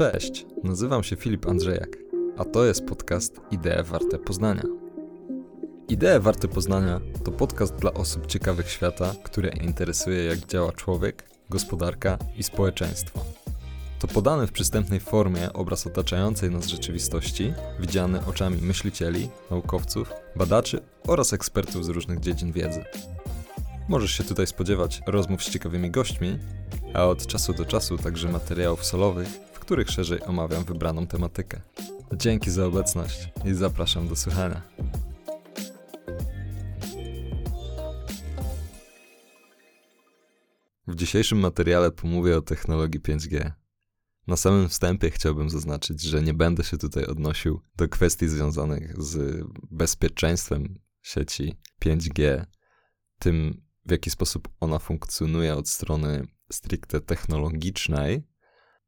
Cześć, 0.00 0.46
nazywam 0.64 1.02
się 1.02 1.16
Filip 1.16 1.48
Andrzejak, 1.48 1.98
a 2.38 2.44
to 2.44 2.64
jest 2.64 2.86
podcast 2.86 3.40
Idee 3.50 3.82
Warte 3.84 4.18
Poznania. 4.18 4.62
Idee 5.88 6.20
Warte 6.20 6.48
Poznania 6.48 7.00
to 7.24 7.32
podcast 7.32 7.74
dla 7.74 7.94
osób 7.94 8.26
ciekawych 8.26 8.70
świata, 8.70 9.14
które 9.22 9.48
interesuje 9.48 10.24
jak 10.24 10.38
działa 10.38 10.72
człowiek, 10.72 11.30
gospodarka 11.50 12.18
i 12.36 12.42
społeczeństwo. 12.42 13.24
To 13.98 14.08
podany 14.08 14.46
w 14.46 14.52
przystępnej 14.52 15.00
formie 15.00 15.52
obraz 15.52 15.86
otaczającej 15.86 16.50
nas 16.50 16.66
rzeczywistości, 16.66 17.52
widziany 17.80 18.26
oczami 18.26 18.62
myślicieli, 18.62 19.28
naukowców, 19.50 20.12
badaczy 20.36 20.80
oraz 21.06 21.32
ekspertów 21.32 21.84
z 21.84 21.88
różnych 21.88 22.20
dziedzin 22.20 22.52
wiedzy. 22.52 22.84
Możesz 23.88 24.12
się 24.12 24.24
tutaj 24.24 24.46
spodziewać 24.46 25.02
rozmów 25.06 25.44
z 25.44 25.50
ciekawymi 25.50 25.90
gośćmi, 25.90 26.38
a 26.94 27.06
od 27.06 27.26
czasu 27.26 27.52
do 27.52 27.64
czasu 27.64 27.98
także 27.98 28.28
materiałów 28.28 28.84
solowych, 28.84 29.49
których 29.70 29.90
szerzej 29.90 30.22
omawiam 30.22 30.64
wybraną 30.64 31.06
tematykę. 31.06 31.60
Dzięki 32.16 32.50
za 32.50 32.66
obecność 32.66 33.28
i 33.44 33.54
zapraszam 33.54 34.08
do 34.08 34.16
słuchania. 34.16 34.62
W 40.86 40.94
dzisiejszym 40.94 41.38
materiale 41.38 41.90
pomówię 41.90 42.36
o 42.36 42.42
technologii 42.42 43.00
5G. 43.00 43.50
Na 44.26 44.36
samym 44.36 44.68
wstępie 44.68 45.10
chciałbym 45.10 45.50
zaznaczyć, 45.50 46.02
że 46.02 46.22
nie 46.22 46.34
będę 46.34 46.64
się 46.64 46.78
tutaj 46.78 47.04
odnosił 47.04 47.60
do 47.76 47.88
kwestii 47.88 48.28
związanych 48.28 49.02
z 49.02 49.44
bezpieczeństwem 49.70 50.78
sieci 51.02 51.56
5G, 51.84 52.44
tym 53.18 53.62
w 53.86 53.90
jaki 53.90 54.10
sposób 54.10 54.48
ona 54.60 54.78
funkcjonuje 54.78 55.56
od 55.56 55.68
strony 55.68 56.26
stricte 56.52 57.00
technologicznej. 57.00 58.29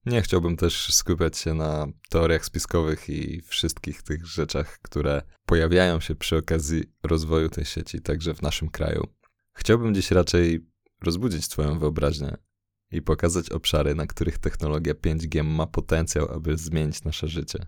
Nie 0.06 0.22
chciałbym 0.22 0.56
też 0.56 0.94
skupiać 0.94 1.38
się 1.38 1.54
na 1.54 1.86
teoriach 2.08 2.44
spiskowych 2.44 3.10
i 3.10 3.40
wszystkich 3.40 4.02
tych 4.02 4.26
rzeczach, 4.26 4.78
które 4.82 5.22
pojawiają 5.46 6.00
się 6.00 6.14
przy 6.14 6.36
okazji 6.36 6.84
rozwoju 7.02 7.48
tej 7.48 7.64
sieci, 7.64 8.00
także 8.00 8.34
w 8.34 8.42
naszym 8.42 8.68
kraju. 8.68 9.08
Chciałbym 9.52 9.94
dziś 9.94 10.10
raczej 10.10 10.66
rozbudzić 11.04 11.48
Twoją 11.48 11.78
wyobraźnię 11.78 12.36
i 12.90 13.02
pokazać 13.02 13.50
obszary, 13.50 13.94
na 13.94 14.06
których 14.06 14.38
technologia 14.38 14.94
5G 14.94 15.44
ma 15.44 15.66
potencjał, 15.66 16.28
aby 16.34 16.56
zmienić 16.56 17.04
nasze 17.04 17.28
życie. 17.28 17.66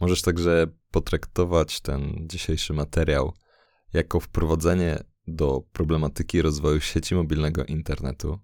Możesz 0.00 0.22
także 0.22 0.66
potraktować 0.90 1.80
ten 1.80 2.14
dzisiejszy 2.20 2.72
materiał 2.72 3.32
jako 3.92 4.20
wprowadzenie 4.20 5.04
do 5.26 5.62
problematyki 5.72 6.42
rozwoju 6.42 6.80
sieci 6.80 7.14
mobilnego 7.14 7.64
internetu, 7.64 8.38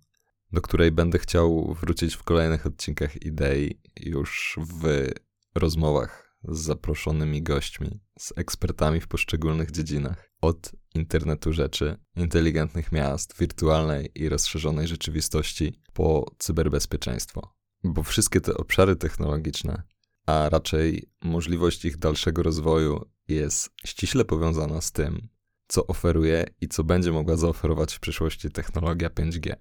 do 0.55 0.61
której 0.61 0.93
będę 0.93 1.19
chciał 1.19 1.77
wrócić 1.81 2.15
w 2.15 2.23
kolejnych 2.23 2.67
odcinkach 2.67 3.23
idei 3.23 3.81
już 4.01 4.59
w 4.59 5.11
rozmowach 5.55 6.37
z 6.49 6.59
zaproszonymi 6.59 7.43
gośćmi, 7.43 8.01
z 8.19 8.33
ekspertami 8.37 9.01
w 9.01 9.09
poszczególnych 9.09 9.71
dziedzinach, 9.71 10.31
od 10.41 10.73
internetu 10.95 11.53
rzeczy, 11.53 11.97
inteligentnych 12.17 12.93
miast, 12.93 13.39
wirtualnej 13.39 14.11
i 14.15 14.29
rozszerzonej 14.29 14.87
rzeczywistości 14.87 15.81
po 15.93 16.31
cyberbezpieczeństwo. 16.39 17.55
Bo 17.85 18.03
wszystkie 18.03 18.41
te 18.41 18.55
obszary 18.55 18.97
technologiczne, 18.97 19.83
a 20.27 20.49
raczej 20.49 21.09
możliwość 21.23 21.85
ich 21.85 21.97
dalszego 21.97 22.43
rozwoju 22.43 23.11
jest 23.29 23.71
ściśle 23.87 24.25
powiązana 24.25 24.81
z 24.81 24.93
tym, 24.93 25.29
co 25.69 25.87
oferuje 25.87 26.45
i 26.61 26.69
co 26.69 26.85
będzie 26.85 27.13
mogła 27.13 27.37
zaoferować 27.37 27.95
w 27.95 28.01
przyszłości 28.01 28.51
technologia 28.51 29.09
5G. 29.09 29.55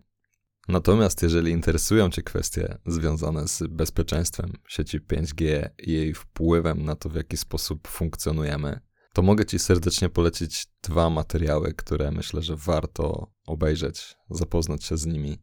Natomiast 0.67 1.23
jeżeli 1.23 1.51
interesują 1.51 2.09
Cię 2.09 2.21
kwestie 2.21 2.77
związane 2.85 3.47
z 3.47 3.63
bezpieczeństwem 3.69 4.53
sieci 4.67 5.01
5G 5.01 5.69
i 5.79 5.91
jej 5.91 6.13
wpływem 6.13 6.85
na 6.85 6.95
to, 6.95 7.09
w 7.09 7.15
jaki 7.15 7.37
sposób 7.37 7.87
funkcjonujemy, 7.87 8.79
to 9.13 9.21
mogę 9.21 9.45
Ci 9.45 9.59
serdecznie 9.59 10.09
polecić 10.09 10.67
dwa 10.81 11.09
materiały, 11.09 11.73
które 11.73 12.11
myślę, 12.11 12.41
że 12.41 12.55
warto 12.55 13.31
obejrzeć, 13.45 14.17
zapoznać 14.29 14.83
się 14.83 14.97
z 14.97 15.05
nimi. 15.05 15.37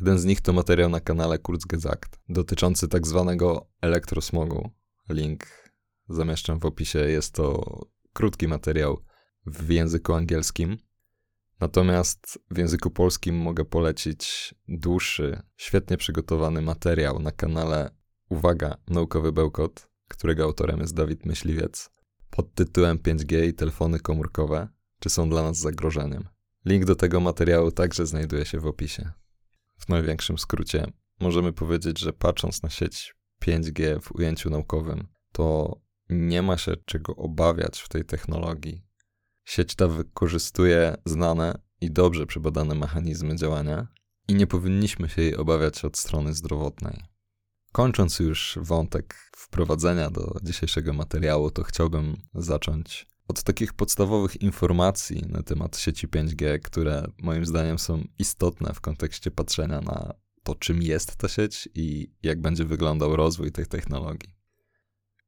Jeden 0.00 0.18
z 0.18 0.24
nich 0.24 0.40
to 0.40 0.52
materiał 0.52 0.88
na 0.88 1.00
kanale 1.00 1.38
Kurzgesagt 1.38 2.18
dotyczący 2.28 2.88
tak 2.88 3.06
zwanego 3.06 3.70
elektrosmogu. 3.80 4.70
Link 5.08 5.46
zamieszczam 6.08 6.58
w 6.58 6.64
opisie. 6.64 6.98
Jest 6.98 7.34
to 7.34 7.78
krótki 8.12 8.48
materiał 8.48 9.04
w 9.46 9.70
języku 9.70 10.14
angielskim. 10.14 10.78
Natomiast 11.60 12.38
w 12.50 12.58
języku 12.58 12.90
polskim 12.90 13.36
mogę 13.36 13.64
polecić 13.64 14.54
dłuższy, 14.68 15.42
świetnie 15.56 15.96
przygotowany 15.96 16.62
materiał 16.62 17.18
na 17.18 17.32
kanale 17.32 17.90
Uwaga, 18.28 18.76
Naukowy 18.88 19.32
Bełkot, 19.32 19.88
którego 20.08 20.44
autorem 20.44 20.80
jest 20.80 20.94
Dawid 20.94 21.26
Myśliwiec, 21.26 21.90
pod 22.30 22.54
tytułem 22.54 22.98
5G 22.98 23.44
i 23.46 23.54
telefony 23.54 24.00
komórkowe, 24.00 24.68
czy 25.00 25.10
są 25.10 25.30
dla 25.30 25.42
nas 25.42 25.58
zagrożeniem. 25.58 26.28
Link 26.64 26.84
do 26.84 26.96
tego 26.96 27.20
materiału 27.20 27.70
także 27.70 28.06
znajduje 28.06 28.44
się 28.44 28.60
w 28.60 28.66
opisie. 28.66 29.10
W 29.78 29.88
największym 29.88 30.38
skrócie 30.38 30.92
możemy 31.20 31.52
powiedzieć, 31.52 31.98
że 31.98 32.12
patrząc 32.12 32.62
na 32.62 32.70
sieć 32.70 33.14
5G 33.44 34.00
w 34.00 34.12
ujęciu 34.12 34.50
naukowym, 34.50 35.08
to 35.32 35.76
nie 36.08 36.42
ma 36.42 36.56
się 36.56 36.76
czego 36.84 37.16
obawiać 37.16 37.80
w 37.80 37.88
tej 37.88 38.04
technologii, 38.04 38.89
Sieć 39.50 39.74
ta 39.74 39.88
wykorzystuje 39.88 40.96
znane 41.04 41.58
i 41.80 41.90
dobrze 41.90 42.26
przebadane 42.26 42.74
mechanizmy 42.74 43.36
działania 43.36 43.86
i 44.28 44.34
nie 44.34 44.46
powinniśmy 44.46 45.08
się 45.08 45.22
jej 45.22 45.36
obawiać 45.36 45.84
od 45.84 45.98
strony 45.98 46.34
zdrowotnej. 46.34 47.02
Kończąc 47.72 48.18
już 48.18 48.58
wątek 48.62 49.14
wprowadzenia 49.36 50.10
do 50.10 50.36
dzisiejszego 50.42 50.92
materiału, 50.92 51.50
to 51.50 51.62
chciałbym 51.62 52.16
zacząć 52.34 53.06
od 53.28 53.42
takich 53.42 53.72
podstawowych 53.72 54.42
informacji 54.42 55.22
na 55.28 55.42
temat 55.42 55.78
sieci 55.78 56.08
5G, 56.08 56.58
które 56.60 57.06
moim 57.22 57.46
zdaniem 57.46 57.78
są 57.78 58.04
istotne 58.18 58.74
w 58.74 58.80
kontekście 58.80 59.30
patrzenia 59.30 59.80
na 59.80 60.14
to, 60.42 60.54
czym 60.54 60.82
jest 60.82 61.16
ta 61.16 61.28
sieć 61.28 61.68
i 61.74 62.12
jak 62.22 62.40
będzie 62.40 62.64
wyglądał 62.64 63.16
rozwój 63.16 63.52
tej 63.52 63.66
technologii. 63.66 64.39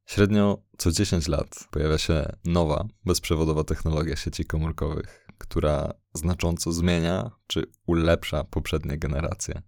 Średnio 0.05 0.57
co 0.77 0.91
10 0.91 1.27
lat 1.27 1.67
pojawia 1.71 1.97
się 1.97 2.35
nowa, 2.45 2.85
bezprzewodowa 3.05 3.63
technologia 3.63 4.15
sieci 4.15 4.45
komórkowych, 4.45 5.27
która 5.37 5.93
znacząco 6.13 6.71
zmienia 6.71 7.31
czy 7.47 7.63
ulepsza 7.85 8.43
poprzednie 8.43 8.97
generacje. 8.97 9.61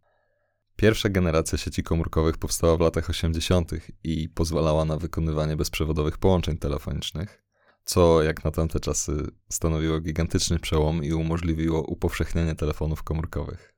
Pierwsza 0.76 1.10
generacja 1.10 1.58
sieci 1.58 1.84
komórkowych 1.84 2.38
powstała 2.38 2.78
w 2.78 2.80
latach 2.80 3.10
80. 3.10 3.72
i 4.04 4.30
pozwalała 4.30 4.86
na 4.86 4.98
wykonywanie 4.98 5.56
bezprzewodowych 5.56 6.18
połączeń 6.18 6.58
telefonicznych, 6.58 7.44
co 7.86 8.24
jak 8.24 8.44
na 8.44 8.52
tamte 8.52 8.80
czasy 8.80 9.28
stanowiło 9.50 10.00
gigantyczny 10.00 10.60
przełom 10.60 11.04
i 11.04 11.14
umożliwiło 11.14 11.82
upowszechnienie 11.82 12.56
telefonów 12.56 13.04
komórkowych. 13.04 13.75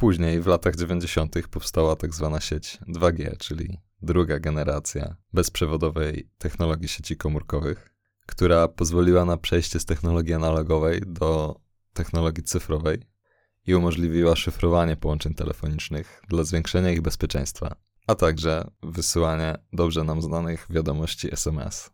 Później, 0.00 0.40
w 0.40 0.46
latach 0.46 0.76
90., 0.76 1.48
powstała 1.50 1.96
tak 1.96 2.14
zwana 2.14 2.40
sieć 2.40 2.78
2G, 2.88 3.36
czyli 3.38 3.78
druga 4.02 4.38
generacja 4.38 5.16
bezprzewodowej 5.32 6.30
technologii 6.38 6.88
sieci 6.88 7.16
komórkowych, 7.16 7.94
która 8.26 8.68
pozwoliła 8.68 9.24
na 9.24 9.36
przejście 9.36 9.80
z 9.80 9.84
technologii 9.84 10.34
analogowej 10.34 11.02
do 11.06 11.60
technologii 11.92 12.44
cyfrowej 12.44 13.02
i 13.66 13.74
umożliwiła 13.74 14.36
szyfrowanie 14.36 14.96
połączeń 14.96 15.34
telefonicznych 15.34 16.22
dla 16.28 16.44
zwiększenia 16.44 16.90
ich 16.90 17.02
bezpieczeństwa, 17.02 17.74
a 18.06 18.14
także 18.14 18.70
wysyłanie 18.82 19.54
dobrze 19.72 20.04
nam 20.04 20.22
znanych 20.22 20.66
wiadomości 20.70 21.32
SMS. 21.32 21.90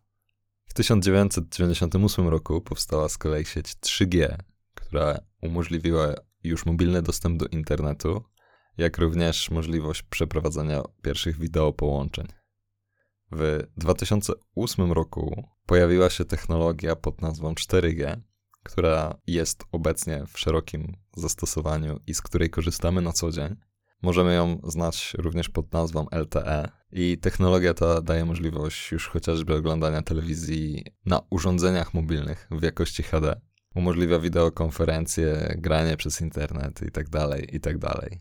W 0.65 0.73
1998 0.73 2.27
roku 2.27 2.61
powstała 2.61 3.09
z 3.09 3.17
kolei 3.17 3.45
sieć 3.45 3.67
3G, 3.67 4.37
która 4.73 5.19
umożliwiła 5.41 6.13
już 6.47 6.65
mobilny 6.65 7.01
dostęp 7.01 7.39
do 7.39 7.45
internetu 7.47 8.23
jak 8.77 8.97
również 8.97 9.51
możliwość 9.51 10.03
przeprowadzania 10.03 10.83
pierwszych 11.01 11.39
wideo 11.39 11.73
połączeń. 11.73 12.27
W 13.31 13.63
2008 13.77 14.91
roku 14.91 15.43
pojawiła 15.65 16.09
się 16.09 16.25
technologia 16.25 16.95
pod 16.95 17.21
nazwą 17.21 17.53
4G, 17.53 18.17
która 18.63 19.17
jest 19.27 19.63
obecnie 19.71 20.23
w 20.33 20.39
szerokim 20.39 20.97
zastosowaniu 21.15 21.99
i 22.07 22.13
z 22.13 22.21
której 22.21 22.49
korzystamy 22.49 23.01
na 23.01 23.13
co 23.13 23.31
dzień. 23.31 23.55
Możemy 24.01 24.33
ją 24.33 24.59
znać 24.63 25.13
również 25.17 25.49
pod 25.49 25.73
nazwą 25.73 26.07
LTE 26.11 26.69
i 26.91 27.17
technologia 27.17 27.73
ta 27.73 28.01
daje 28.01 28.25
możliwość 28.25 28.91
już 28.91 29.07
chociażby 29.07 29.55
oglądania 29.55 30.01
telewizji 30.01 30.85
na 31.05 31.21
urządzeniach 31.29 31.93
mobilnych 31.93 32.47
w 32.51 32.63
jakości 32.63 33.03
HD. 33.03 33.41
Umożliwia 33.77 34.19
wideokonferencje, 34.19 35.55
granie 35.57 35.97
przez 35.97 36.21
internet 36.21 36.81
itd., 36.81 37.09
tak 37.11 37.53
itd. 37.53 37.87
Tak 37.89 38.19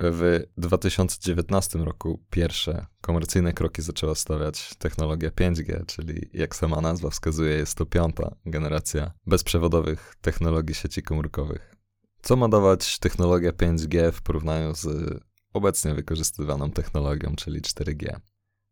w 0.00 0.40
2019 0.56 1.78
roku 1.78 2.24
pierwsze 2.30 2.86
komercyjne 3.00 3.52
kroki 3.52 3.82
zaczęła 3.82 4.14
stawiać 4.14 4.74
technologia 4.78 5.30
5G, 5.30 5.86
czyli 5.86 6.30
jak 6.32 6.56
sama 6.56 6.80
nazwa 6.80 7.10
wskazuje, 7.10 7.50
jest 7.50 7.74
to 7.74 7.86
piąta 7.86 8.34
generacja 8.46 9.12
bezprzewodowych 9.26 10.14
technologii 10.20 10.74
sieci 10.74 11.02
komórkowych. 11.02 11.74
Co 12.22 12.36
ma 12.36 12.48
dawać 12.48 12.98
technologia 12.98 13.52
5G 13.52 14.12
w 14.12 14.22
porównaniu 14.22 14.74
z 14.74 14.86
obecnie 15.52 15.94
wykorzystywaną 15.94 16.70
technologią, 16.70 17.36
czyli 17.36 17.60
4G? 17.60 18.20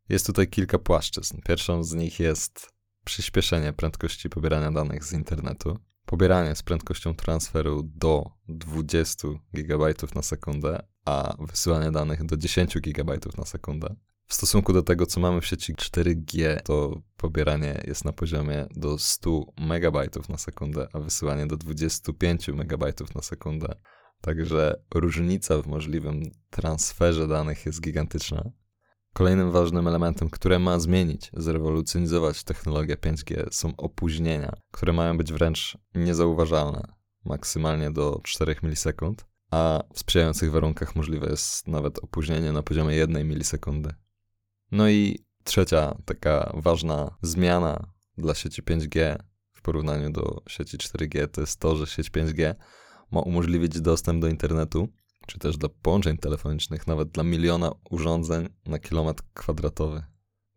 Jest 0.08 0.26
tutaj 0.26 0.48
kilka 0.48 0.78
płaszczyzn. 0.78 1.40
Pierwszą 1.46 1.84
z 1.84 1.94
nich 1.94 2.20
jest 2.20 2.76
przyspieszenie 3.04 3.72
prędkości 3.72 4.28
pobierania 4.28 4.72
danych 4.72 5.04
z 5.04 5.12
internetu, 5.12 5.78
pobieranie 6.06 6.54
z 6.54 6.62
prędkością 6.62 7.14
transferu 7.14 7.82
do 7.82 8.24
20 8.48 9.28
GB 9.54 9.94
na 10.14 10.22
sekundę, 10.22 10.86
a 11.04 11.36
wysyłanie 11.38 11.90
danych 11.90 12.24
do 12.24 12.36
10 12.36 12.78
GB 12.80 13.18
na 13.38 13.44
sekundę. 13.44 13.96
W 14.28 14.34
stosunku 14.34 14.72
do 14.72 14.82
tego, 14.82 15.06
co 15.06 15.20
mamy 15.20 15.40
w 15.40 15.46
sieci 15.46 15.74
4G, 15.74 16.62
to 16.62 17.02
pobieranie 17.16 17.82
jest 17.86 18.04
na 18.04 18.12
poziomie 18.12 18.66
do 18.70 18.98
100 18.98 19.46
MB 19.56 20.28
na 20.28 20.38
sekundę, 20.38 20.88
a 20.92 21.00
wysyłanie 21.00 21.46
do 21.46 21.56
25 21.56 22.48
MB 22.48 22.84
na 23.14 23.22
sekundę. 23.22 23.74
Także 24.20 24.82
różnica 24.94 25.62
w 25.62 25.66
możliwym 25.66 26.22
transferze 26.50 27.28
danych 27.28 27.66
jest 27.66 27.80
gigantyczna. 27.80 28.50
Kolejnym 29.16 29.50
ważnym 29.50 29.88
elementem, 29.88 30.30
które 30.30 30.58
ma 30.58 30.78
zmienić, 30.78 31.30
zrewolucjonizować 31.32 32.44
technologię 32.44 32.96
5G 32.96 33.46
są 33.50 33.76
opóźnienia, 33.76 34.52
które 34.70 34.92
mają 34.92 35.18
być 35.18 35.32
wręcz 35.32 35.78
niezauważalne, 35.94 36.82
maksymalnie 37.24 37.90
do 37.90 38.20
4 38.22 38.56
milisekund, 38.62 39.26
a 39.50 39.82
w 39.94 39.98
sprzyjających 39.98 40.50
warunkach 40.50 40.96
możliwe 40.96 41.26
jest 41.26 41.68
nawet 41.68 41.98
opóźnienie 41.98 42.52
na 42.52 42.62
poziomie 42.62 42.96
1 42.96 43.28
milisekundy. 43.28 43.94
No 44.72 44.88
i 44.88 45.24
trzecia 45.44 45.96
taka 46.04 46.52
ważna 46.54 47.16
zmiana 47.22 47.92
dla 48.18 48.34
sieci 48.34 48.62
5G 48.62 49.16
w 49.52 49.62
porównaniu 49.62 50.10
do 50.10 50.42
sieci 50.48 50.78
4G 50.78 51.28
to 51.28 51.40
jest 51.40 51.60
to, 51.60 51.76
że 51.76 51.86
sieć 51.86 52.10
5G 52.10 52.54
ma 53.10 53.20
umożliwić 53.20 53.80
dostęp 53.80 54.20
do 54.20 54.28
internetu, 54.28 54.88
czy 55.26 55.38
też 55.38 55.56
do 55.56 55.68
połączeń 55.68 56.18
telefonicznych 56.18 56.86
nawet 56.86 57.08
dla 57.08 57.24
miliona 57.24 57.70
urządzeń 57.90 58.48
na 58.66 58.78
kilometr 58.78 59.22
kwadratowy. 59.34 60.02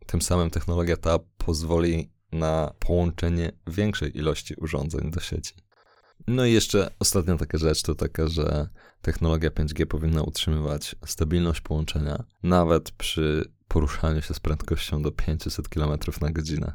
Tym 0.06 0.22
samym 0.22 0.50
technologia 0.50 0.96
ta 0.96 1.18
pozwoli 1.38 2.10
na 2.32 2.74
połączenie 2.78 3.52
większej 3.66 4.18
ilości 4.18 4.54
urządzeń 4.54 5.10
do 5.10 5.20
sieci. 5.20 5.54
No 6.26 6.46
i 6.46 6.52
jeszcze 6.52 6.90
ostatnia 6.98 7.36
taka 7.36 7.58
rzecz 7.58 7.82
to 7.82 7.94
taka, 7.94 8.28
że 8.28 8.68
technologia 9.02 9.50
5G 9.50 9.86
powinna 9.86 10.22
utrzymywać 10.22 10.96
stabilność 11.06 11.60
połączenia 11.60 12.24
nawet 12.42 12.90
przy 12.90 13.52
poruszaniu 13.68 14.22
się 14.22 14.34
z 14.34 14.40
prędkością 14.40 15.02
do 15.02 15.12
500 15.12 15.68
km 15.68 15.98
na 16.20 16.30
godzinę. 16.30 16.72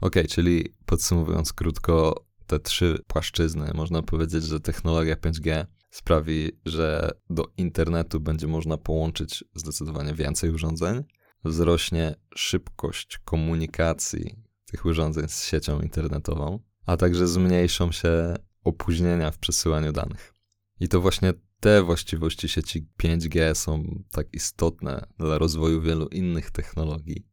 Ok, 0.00 0.14
czyli 0.28 0.74
podsumowując 0.86 1.52
krótko, 1.52 2.24
te 2.46 2.58
trzy 2.58 3.02
płaszczyzny, 3.06 3.70
można 3.74 4.02
powiedzieć, 4.02 4.44
że 4.44 4.60
technologia 4.60 5.16
5G 5.16 5.66
sprawi, 5.90 6.50
że 6.64 7.10
do 7.30 7.44
internetu 7.56 8.20
będzie 8.20 8.46
można 8.46 8.76
połączyć 8.76 9.44
zdecydowanie 9.54 10.14
więcej 10.14 10.50
urządzeń, 10.50 11.04
wzrośnie 11.44 12.14
szybkość 12.34 13.18
komunikacji 13.24 14.34
tych 14.70 14.84
urządzeń 14.84 15.28
z 15.28 15.44
siecią 15.44 15.80
internetową, 15.80 16.58
a 16.86 16.96
także 16.96 17.26
zmniejszą 17.26 17.92
się 17.92 18.34
opóźnienia 18.64 19.30
w 19.30 19.38
przesyłaniu 19.38 19.92
danych. 19.92 20.34
I 20.80 20.88
to 20.88 21.00
właśnie 21.00 21.32
te 21.60 21.82
właściwości 21.82 22.48
sieci 22.48 22.86
5G 23.02 23.54
są 23.54 24.02
tak 24.10 24.26
istotne 24.32 25.06
dla 25.18 25.38
rozwoju 25.38 25.80
wielu 25.80 26.06
innych 26.08 26.50
technologii. 26.50 27.26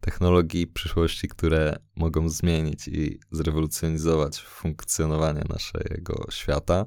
Technologii 0.00 0.66
przyszłości, 0.66 1.28
które 1.28 1.76
mogą 1.96 2.28
zmienić 2.28 2.88
i 2.88 3.20
zrewolucjonizować 3.30 4.40
funkcjonowanie 4.40 5.44
naszego 5.48 6.26
świata, 6.30 6.86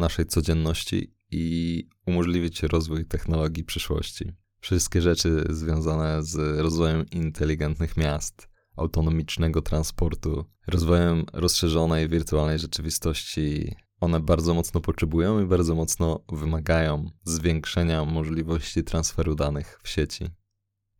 naszej 0.00 0.26
codzienności 0.26 1.14
i 1.30 1.88
umożliwić 2.06 2.62
rozwój 2.62 3.06
technologii 3.06 3.64
przyszłości. 3.64 4.32
Wszystkie 4.60 5.02
rzeczy 5.02 5.44
związane 5.50 6.22
z 6.22 6.58
rozwojem 6.60 7.10
inteligentnych 7.10 7.96
miast, 7.96 8.48
autonomicznego 8.76 9.62
transportu, 9.62 10.44
rozwojem 10.66 11.24
rozszerzonej 11.32 12.08
wirtualnej 12.08 12.58
rzeczywistości, 12.58 13.74
one 14.00 14.20
bardzo 14.20 14.54
mocno 14.54 14.80
potrzebują 14.80 15.40
i 15.40 15.46
bardzo 15.46 15.74
mocno 15.74 16.24
wymagają 16.32 17.10
zwiększenia 17.24 18.04
możliwości 18.04 18.84
transferu 18.84 19.34
danych 19.34 19.80
w 19.82 19.88
sieci. 19.88 20.30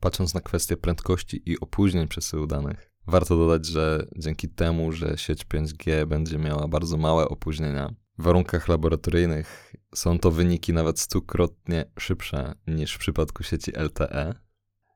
Patrząc 0.00 0.34
na 0.34 0.40
kwestię 0.40 0.76
prędkości 0.76 1.42
i 1.50 1.60
opóźnień 1.60 2.08
przesyłu 2.08 2.46
danych, 2.46 2.90
warto 3.06 3.36
dodać, 3.36 3.66
że 3.66 4.06
dzięki 4.16 4.48
temu, 4.48 4.92
że 4.92 5.18
sieć 5.18 5.44
5G 5.44 6.06
będzie 6.06 6.38
miała 6.38 6.68
bardzo 6.68 6.96
małe 6.96 7.28
opóźnienia, 7.28 7.94
w 8.20 8.22
warunkach 8.22 8.68
laboratoryjnych 8.68 9.74
są 9.94 10.18
to 10.18 10.30
wyniki 10.30 10.72
nawet 10.72 11.00
stukrotnie 11.00 11.84
szybsze 11.98 12.54
niż 12.66 12.94
w 12.94 12.98
przypadku 12.98 13.42
sieci 13.42 13.72
LTE. 13.76 14.34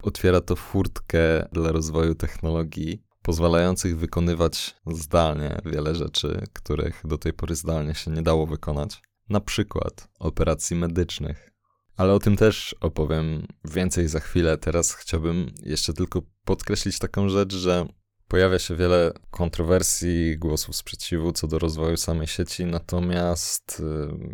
Otwiera 0.03 0.41
to 0.41 0.56
furtkę 0.56 1.49
dla 1.53 1.73
rozwoju 1.73 2.15
technologii 2.15 3.03
pozwalających 3.23 3.99
wykonywać 3.99 4.76
zdalnie 4.87 5.61
wiele 5.65 5.94
rzeczy, 5.94 6.44
których 6.53 7.03
do 7.05 7.19
tej 7.19 7.32
pory 7.32 7.55
zdalnie 7.55 7.94
się 7.94 8.11
nie 8.11 8.23
dało 8.23 8.47
wykonać. 8.47 9.03
Na 9.29 9.41
przykład 9.41 10.09
operacji 10.19 10.77
medycznych. 10.77 11.50
Ale 11.97 12.12
o 12.12 12.19
tym 12.19 12.37
też 12.37 12.77
opowiem 12.81 13.47
więcej 13.65 14.09
za 14.09 14.20
chwilę. 14.20 14.59
Teraz 14.59 14.94
chciałbym 14.94 15.50
jeszcze 15.62 15.93
tylko 15.93 16.23
podkreślić 16.44 16.99
taką 16.99 17.29
rzecz, 17.29 17.55
że 17.55 17.87
pojawia 18.34 18.58
się 18.58 18.76
wiele 18.76 19.12
kontrowersji, 19.31 20.38
głosów 20.38 20.76
sprzeciwu 20.76 21.32
co 21.32 21.46
do 21.46 21.58
rozwoju 21.58 21.96
samej 21.96 22.26
sieci, 22.26 22.64
natomiast 22.64 23.82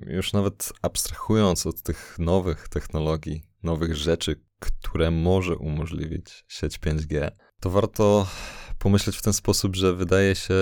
y, 0.06 0.12
już 0.12 0.32
nawet 0.32 0.72
abstrahując 0.82 1.66
od 1.66 1.82
tych 1.82 2.16
nowych 2.18 2.68
technologii, 2.68 3.42
nowych 3.62 3.96
rzeczy, 3.96 4.40
które 4.58 5.10
może 5.10 5.56
umożliwić 5.56 6.44
sieć 6.48 6.78
5G, 6.78 7.30
to 7.60 7.70
warto 7.70 8.26
pomyśleć 8.78 9.16
w 9.16 9.22
ten 9.22 9.32
sposób, 9.32 9.76
że 9.76 9.94
wydaje 9.94 10.34
się, 10.34 10.54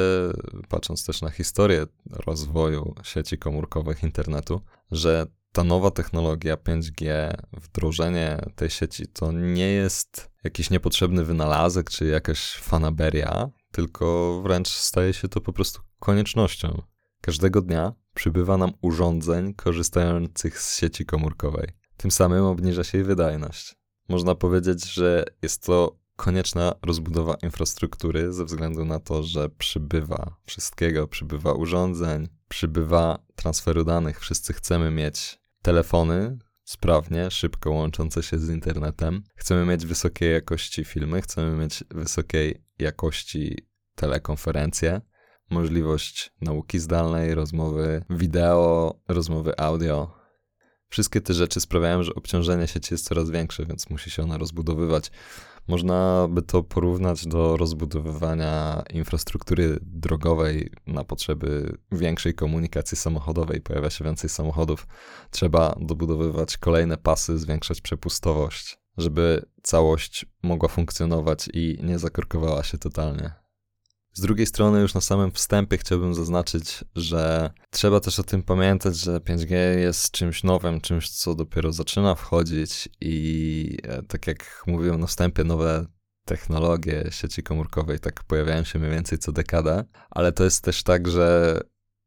patrząc 0.68 1.06
też 1.06 1.22
na 1.22 1.30
historię 1.30 1.86
rozwoju 2.10 2.94
sieci 3.02 3.38
komórkowych 3.38 4.02
internetu, 4.02 4.60
że 4.90 5.26
ta 5.58 5.64
nowa 5.64 5.90
technologia 5.90 6.56
5G, 6.56 7.30
wdrożenie 7.52 8.38
tej 8.56 8.70
sieci 8.70 9.06
to 9.06 9.32
nie 9.32 9.68
jest 9.68 10.30
jakiś 10.44 10.70
niepotrzebny 10.70 11.24
wynalazek 11.24 11.90
czy 11.90 12.06
jakaś 12.06 12.54
fanaberia, 12.54 13.50
tylko 13.72 14.40
wręcz 14.42 14.68
staje 14.68 15.12
się 15.12 15.28
to 15.28 15.40
po 15.40 15.52
prostu 15.52 15.80
koniecznością. 15.98 16.82
Każdego 17.20 17.62
dnia 17.62 17.92
przybywa 18.14 18.56
nam 18.56 18.72
urządzeń 18.80 19.54
korzystających 19.54 20.60
z 20.60 20.78
sieci 20.78 21.06
komórkowej. 21.06 21.68
Tym 21.96 22.10
samym 22.10 22.44
obniża 22.44 22.84
się 22.84 22.98
jej 22.98 23.04
wydajność. 23.04 23.74
Można 24.08 24.34
powiedzieć, 24.34 24.92
że 24.92 25.24
jest 25.42 25.66
to 25.66 25.96
konieczna 26.16 26.74
rozbudowa 26.82 27.34
infrastruktury 27.42 28.32
ze 28.32 28.44
względu 28.44 28.84
na 28.84 29.00
to, 29.00 29.22
że 29.22 29.48
przybywa 29.48 30.34
wszystkiego, 30.44 31.08
przybywa 31.08 31.52
urządzeń, 31.52 32.28
przybywa 32.48 33.18
transferu 33.36 33.84
danych. 33.84 34.20
Wszyscy 34.20 34.52
chcemy 34.52 34.90
mieć 34.90 35.38
telefony 35.62 36.38
sprawnie, 36.64 37.30
szybko 37.30 37.70
łączące 37.70 38.22
się 38.22 38.38
z 38.38 38.48
internetem. 38.48 39.22
Chcemy 39.36 39.66
mieć 39.66 39.86
wysokiej 39.86 40.32
jakości 40.32 40.84
filmy, 40.84 41.22
chcemy 41.22 41.56
mieć 41.56 41.84
wysokiej 41.90 42.62
jakości 42.78 43.68
telekonferencje, 43.94 45.00
możliwość 45.50 46.32
nauki 46.40 46.78
zdalnej, 46.78 47.34
rozmowy 47.34 48.04
wideo, 48.10 49.00
rozmowy 49.08 49.60
audio, 49.60 50.18
Wszystkie 50.88 51.20
te 51.20 51.34
rzeczy 51.34 51.60
sprawiają, 51.60 52.02
że 52.02 52.14
obciążenie 52.14 52.66
sieci 52.66 52.94
jest 52.94 53.04
coraz 53.04 53.30
większe, 53.30 53.66
więc 53.66 53.90
musi 53.90 54.10
się 54.10 54.22
ona 54.22 54.38
rozbudowywać. 54.38 55.10
Można 55.68 56.28
by 56.30 56.42
to 56.42 56.62
porównać 56.62 57.26
do 57.26 57.56
rozbudowywania 57.56 58.82
infrastruktury 58.90 59.78
drogowej 59.82 60.70
na 60.86 61.04
potrzeby 61.04 61.78
większej 61.92 62.34
komunikacji 62.34 62.96
samochodowej. 62.96 63.60
Pojawia 63.60 63.90
się 63.90 64.04
więcej 64.04 64.30
samochodów, 64.30 64.86
trzeba 65.30 65.74
dobudowywać 65.80 66.56
kolejne 66.56 66.96
pasy, 66.96 67.38
zwiększać 67.38 67.80
przepustowość, 67.80 68.78
żeby 68.96 69.46
całość 69.62 70.26
mogła 70.42 70.68
funkcjonować 70.68 71.48
i 71.54 71.78
nie 71.82 71.98
zakorkowała 71.98 72.62
się 72.62 72.78
totalnie. 72.78 73.47
Z 74.12 74.20
drugiej 74.20 74.46
strony, 74.46 74.80
już 74.80 74.94
na 74.94 75.00
samym 75.00 75.30
wstępie 75.30 75.78
chciałbym 75.78 76.14
zaznaczyć, 76.14 76.84
że 76.96 77.50
trzeba 77.70 78.00
też 78.00 78.18
o 78.18 78.22
tym 78.22 78.42
pamiętać, 78.42 78.96
że 78.96 79.18
5G 79.18 79.54
jest 79.78 80.10
czymś 80.10 80.44
nowym, 80.44 80.80
czymś, 80.80 81.10
co 81.10 81.34
dopiero 81.34 81.72
zaczyna 81.72 82.14
wchodzić 82.14 82.88
i 83.00 83.76
e, 83.82 84.02
tak 84.02 84.26
jak 84.26 84.64
mówiłem 84.66 85.00
na 85.00 85.06
wstępie, 85.06 85.44
nowe 85.44 85.86
technologie 86.24 87.04
sieci 87.10 87.42
komórkowej 87.42 88.00
tak 88.00 88.24
pojawiają 88.24 88.64
się 88.64 88.78
mniej 88.78 88.90
więcej 88.90 89.18
co 89.18 89.32
dekadę, 89.32 89.84
ale 90.10 90.32
to 90.32 90.44
jest 90.44 90.64
też 90.64 90.82
tak, 90.82 91.08
że 91.08 91.60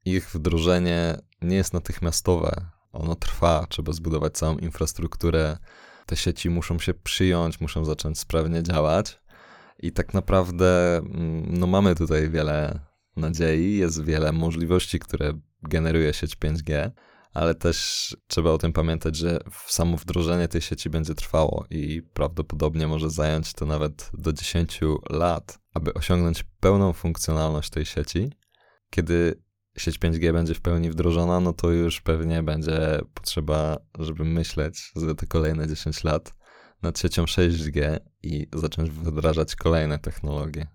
ich 0.06 0.30
wdrożenie 0.30 1.18
nie 1.42 1.56
jest 1.56 1.74
natychmiastowe. 1.74 2.52
Ono 2.92 3.16
trwa, 3.16 3.66
trzeba 3.70 3.92
zbudować 3.92 4.34
całą 4.34 4.58
infrastrukturę. 4.58 5.58
Te 6.06 6.16
sieci 6.16 6.50
muszą 6.50 6.80
się 6.80 6.94
przyjąć, 6.94 7.62
muszą 7.62 7.86
zacząć 7.86 8.20
sprawnie 8.20 8.64
działać. 8.64 9.21
I 9.82 9.92
tak 9.92 10.14
naprawdę 10.14 10.98
mm, 10.98 11.60
no 11.60 11.68
mamy 11.68 11.96
tutaj 11.96 12.30
wiele 12.30 12.80
nadziei, 13.16 13.78
jest 13.78 14.04
wiele 14.04 14.32
możliwości, 14.32 15.00
które 15.00 15.34
generuje 15.64 16.14
sieć 16.14 16.36
5G, 16.36 16.92
ale 17.34 17.56
też 17.56 18.18
trzeba 18.28 18.52
o 18.52 18.58
tym 18.58 18.74
pamiętać, 18.74 19.16
że 19.16 19.40
samo 19.66 19.98
wdrożenie 19.98 20.48
tej 20.48 20.62
sieci 20.62 20.90
będzie 20.90 21.16
trwało 21.16 21.66
i 21.70 22.02
prawdopodobnie 22.14 22.88
może 22.88 23.10
zająć 23.10 23.54
to 23.54 23.66
nawet 23.66 24.10
do 24.14 24.34
10 24.34 24.80
lat, 25.10 25.60
aby 25.74 25.94
osiągnąć 25.94 26.44
pełną 26.60 26.94
funkcjonalność 26.94 27.70
tej 27.70 27.86
sieci. 27.86 28.32
Kiedy 28.90 29.42
sieć 29.78 30.00
5G 30.00 30.34
będzie 30.34 30.54
w 30.54 30.62
pełni 30.62 30.92
wdrożona, 30.92 31.40
no 31.40 31.54
to 31.54 31.72
już 31.72 32.02
pewnie 32.02 32.44
będzie 32.44 33.02
potrzeba, 33.14 33.78
żeby 34.00 34.26
myśleć 34.26 34.92
za 34.96 35.16
te 35.16 35.28
kolejne 35.28 35.68
10 35.68 36.04
lat 36.04 36.34
nad 36.82 37.00
siecią 37.00 37.26
6G 37.26 38.00
i 38.24 38.48
zacząć 38.54 38.90
wdrażać 38.90 39.56
kolejne 39.56 40.00
technologie. 40.00 40.68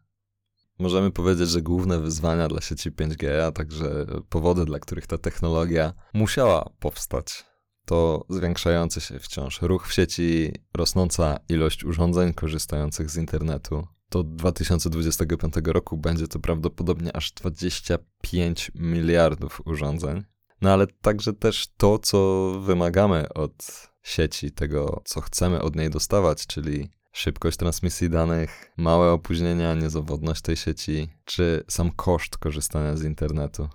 Możemy 0.78 1.10
powiedzieć, 1.10 1.48
że 1.48 1.62
główne 1.62 1.98
wyzwania 1.98 2.48
dla 2.48 2.60
sieci 2.60 2.92
5G, 2.92 3.40
a 3.40 3.52
także 3.52 4.06
powody, 4.28 4.64
dla 4.64 4.78
których 4.78 5.06
ta 5.06 5.18
technologia 5.18 5.92
musiała 6.14 6.70
powstać, 6.78 7.44
to 7.84 8.24
zwiększający 8.28 9.00
się 9.00 9.18
wciąż 9.18 9.62
ruch 9.62 9.88
w 9.88 9.92
sieci, 9.92 10.52
rosnąca 10.74 11.38
ilość 11.48 11.84
urządzeń 11.84 12.34
korzystających 12.34 13.10
z 13.10 13.16
internetu. 13.16 13.86
Do 14.10 14.22
2025 14.22 15.54
roku 15.66 15.96
będzie 15.96 16.28
to 16.28 16.38
prawdopodobnie 16.38 17.16
aż 17.16 17.32
25 17.32 18.70
miliardów 18.74 19.62
urządzeń. 19.64 20.24
No 20.60 20.72
ale 20.72 20.86
także 20.86 21.32
też 21.32 21.68
to, 21.76 21.98
co 21.98 22.50
wymagamy 22.60 23.28
od 23.28 23.88
sieci, 24.06 24.50
tego, 24.50 25.02
co 25.04 25.20
chcemy 25.20 25.62
od 25.62 25.76
niej 25.76 25.90
dostawać, 25.90 26.46
czyli 26.46 26.90
szybkość 27.12 27.56
transmisji 27.56 28.10
danych, 28.10 28.72
małe 28.76 29.12
opóźnienia, 29.12 29.74
niezawodność 29.74 30.42
tej 30.42 30.56
sieci, 30.56 31.08
czy 31.24 31.64
sam 31.68 31.90
koszt 31.90 32.38
korzystania 32.38 32.96
z 32.96 33.02
internetu. 33.02 33.68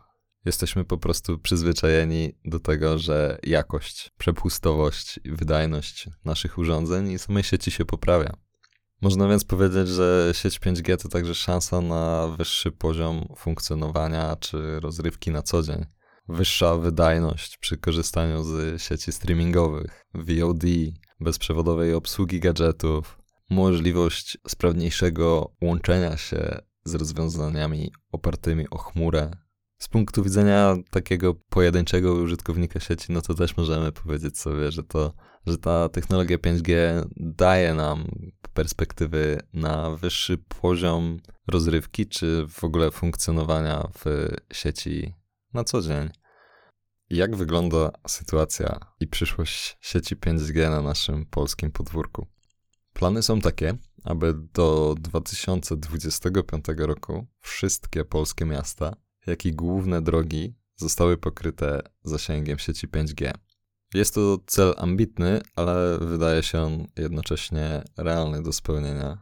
Jesteśmy 0.45 0.85
po 0.85 0.97
prostu 0.97 1.39
przyzwyczajeni 1.39 2.33
do 2.45 2.59
tego, 2.59 2.97
że 2.97 3.37
jakość, 3.43 4.11
przepustowość 4.17 5.19
i 5.23 5.31
wydajność 5.31 6.09
naszych 6.25 6.57
urządzeń 6.57 7.11
i 7.11 7.19
samej 7.19 7.43
sieci 7.43 7.71
się 7.71 7.85
poprawia. 7.85 8.33
Można 9.01 9.27
więc 9.27 9.45
powiedzieć, 9.45 9.87
że 9.87 10.29
sieć 10.33 10.59
5G 10.59 11.01
to 11.01 11.09
także 11.09 11.35
szansa 11.35 11.81
na 11.81 12.27
wyższy 12.37 12.71
poziom 12.71 13.33
funkcjonowania 13.37 14.35
czy 14.35 14.79
rozrywki 14.79 15.31
na 15.31 15.41
co 15.41 15.63
dzień. 15.63 15.85
Wyższa 16.27 16.77
wydajność 16.77 17.57
przy 17.57 17.77
korzystaniu 17.77 18.43
z 18.43 18.81
sieci 18.81 19.11
streamingowych, 19.11 20.05
VOD, 20.13 20.63
bezprzewodowej 21.19 21.93
obsługi 21.93 22.39
gadżetów, 22.39 23.21
możliwość 23.49 24.37
sprawniejszego 24.47 25.55
łączenia 25.61 26.17
się 26.17 26.59
z 26.83 26.95
rozwiązaniami 26.95 27.91
opartymi 28.11 28.69
o 28.69 28.77
chmurę. 28.77 29.31
Z 29.77 29.87
punktu 29.87 30.23
widzenia 30.23 30.75
takiego 30.89 31.33
pojedynczego 31.33 32.13
użytkownika 32.13 32.79
sieci, 32.79 33.11
no 33.11 33.21
to 33.21 33.33
też 33.33 33.57
możemy 33.57 33.91
powiedzieć 33.91 34.39
sobie, 34.39 34.71
że 34.71 34.83
to, 34.83 35.13
że 35.47 35.57
ta 35.57 35.89
technologia 35.89 36.37
5G 36.37 36.73
daje 37.17 37.73
nam 37.73 38.07
perspektywy 38.53 39.39
na 39.53 39.89
wyższy 39.89 40.37
poziom 40.37 41.19
rozrywki, 41.47 42.07
czy 42.07 42.45
w 42.49 42.63
ogóle 42.63 42.91
funkcjonowania 42.91 43.87
w 43.99 44.29
sieci 44.53 45.13
na 45.53 45.63
co 45.63 45.81
dzień. 45.81 46.09
Jak 47.09 47.35
wygląda 47.35 47.91
sytuacja 48.07 48.79
i 48.99 49.07
przyszłość 49.07 49.77
sieci 49.81 50.15
5G 50.15 50.69
na 50.69 50.81
naszym 50.81 51.25
polskim 51.25 51.71
podwórku? 51.71 52.27
Plany 52.93 53.23
są 53.23 53.41
takie, 53.41 53.77
aby 54.03 54.33
do 54.53 54.95
2025 54.99 56.65
roku 56.77 57.27
wszystkie 57.39 58.05
polskie 58.05 58.45
miasta, 58.45 58.95
jak 59.27 59.45
i 59.45 59.53
główne 59.53 60.01
drogi 60.01 60.55
zostały 60.75 61.17
pokryte 61.17 61.81
zasięgiem 62.03 62.59
sieci 62.59 62.87
5G. 62.87 63.33
Jest 63.93 64.15
to 64.15 64.37
cel 64.47 64.73
ambitny, 64.77 65.41
ale 65.55 65.97
wydaje 66.01 66.43
się 66.43 66.61
on 66.61 66.87
jednocześnie 66.97 67.83
realny 67.97 68.43
do 68.43 68.53
spełnienia. 68.53 69.17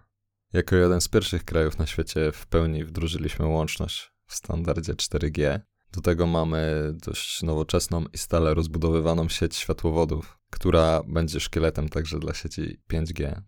Jako 0.53 0.75
jeden 0.75 1.01
z 1.01 1.07
pierwszych 1.07 1.45
krajów 1.45 1.77
na 1.77 1.87
świecie 1.87 2.31
w 2.31 2.47
pełni 2.47 2.85
wdrożyliśmy 2.85 3.45
łączność 3.45 4.11
w 4.25 4.35
standardzie 4.35 4.93
4G. 4.93 5.59
Do 5.91 6.01
tego 6.01 6.27
mamy 6.27 6.91
dość 7.05 7.43
nowoczesną 7.43 8.05
i 8.13 8.17
stale 8.17 8.53
rozbudowywaną 8.53 9.29
sieć 9.29 9.55
światłowodów, 9.55 10.39
która 10.49 11.01
będzie 11.07 11.39
szkieletem 11.39 11.89
także 11.89 12.19
dla 12.19 12.33
sieci 12.33 12.79
5G. 12.91 13.41